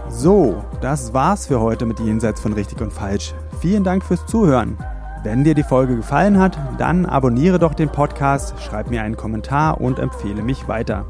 So, 0.08 0.64
das 0.80 1.12
war's 1.14 1.46
für 1.46 1.60
heute 1.60 1.86
mit 1.86 2.00
Jenseits 2.00 2.40
von 2.40 2.52
Richtig 2.52 2.80
und 2.80 2.92
Falsch. 2.92 3.34
Vielen 3.60 3.84
Dank 3.84 4.04
fürs 4.04 4.26
Zuhören. 4.26 4.78
Wenn 5.22 5.44
dir 5.44 5.54
die 5.54 5.62
Folge 5.62 5.96
gefallen 5.96 6.38
hat, 6.38 6.58
dann 6.78 7.06
abonniere 7.06 7.58
doch 7.58 7.74
den 7.74 7.90
Podcast, 7.90 8.54
schreib 8.60 8.90
mir 8.90 9.02
einen 9.02 9.16
Kommentar 9.16 9.80
und 9.80 9.98
empfehle 9.98 10.42
mich 10.42 10.66
weiter. 10.66 11.04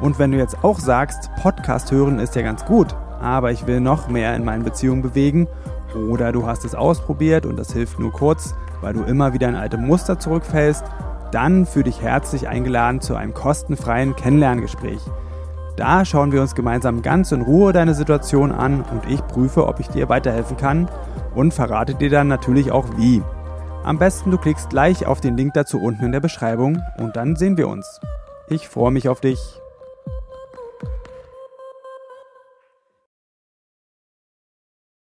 Und 0.00 0.18
wenn 0.18 0.30
du 0.30 0.38
jetzt 0.38 0.64
auch 0.64 0.78
sagst, 0.78 1.30
Podcast 1.42 1.90
hören 1.90 2.18
ist 2.18 2.36
ja 2.36 2.42
ganz 2.42 2.64
gut, 2.64 2.94
aber 3.20 3.50
ich 3.50 3.66
will 3.66 3.80
noch 3.80 4.08
mehr 4.08 4.34
in 4.36 4.44
meinen 4.44 4.64
Beziehungen 4.64 5.02
bewegen, 5.02 5.48
oder 5.94 6.32
du 6.32 6.46
hast 6.46 6.64
es 6.64 6.74
ausprobiert 6.74 7.46
und 7.46 7.56
das 7.56 7.72
hilft 7.72 7.98
nur 7.98 8.12
kurz, 8.12 8.54
weil 8.80 8.94
du 8.94 9.02
immer 9.02 9.32
wieder 9.32 9.48
in 9.48 9.56
alte 9.56 9.76
Muster 9.76 10.18
zurückfällst, 10.18 10.84
dann 11.32 11.66
fühle 11.66 11.84
dich 11.84 12.00
herzlich 12.00 12.48
eingeladen 12.48 13.00
zu 13.00 13.14
einem 13.14 13.34
kostenfreien 13.34 14.16
Kennenlerngespräch. 14.16 15.00
Da 15.76 16.04
schauen 16.04 16.32
wir 16.32 16.42
uns 16.42 16.54
gemeinsam 16.54 17.02
ganz 17.02 17.32
in 17.32 17.42
Ruhe 17.42 17.72
deine 17.72 17.94
Situation 17.94 18.52
an 18.52 18.82
und 18.82 19.08
ich 19.08 19.26
prüfe, 19.26 19.66
ob 19.66 19.80
ich 19.80 19.88
dir 19.88 20.08
weiterhelfen 20.08 20.56
kann 20.56 20.88
und 21.34 21.54
verrate 21.54 21.94
dir 21.94 22.10
dann 22.10 22.28
natürlich 22.28 22.70
auch 22.70 22.86
wie. 22.96 23.22
Am 23.82 23.98
besten 23.98 24.30
du 24.30 24.38
klickst 24.38 24.70
gleich 24.70 25.06
auf 25.06 25.20
den 25.20 25.36
Link 25.36 25.54
dazu 25.54 25.80
unten 25.80 26.04
in 26.04 26.12
der 26.12 26.20
Beschreibung 26.20 26.82
und 26.98 27.16
dann 27.16 27.36
sehen 27.36 27.56
wir 27.56 27.68
uns. 27.68 28.00
Ich 28.48 28.68
freue 28.68 28.90
mich 28.90 29.08
auf 29.08 29.20
dich. 29.20 29.59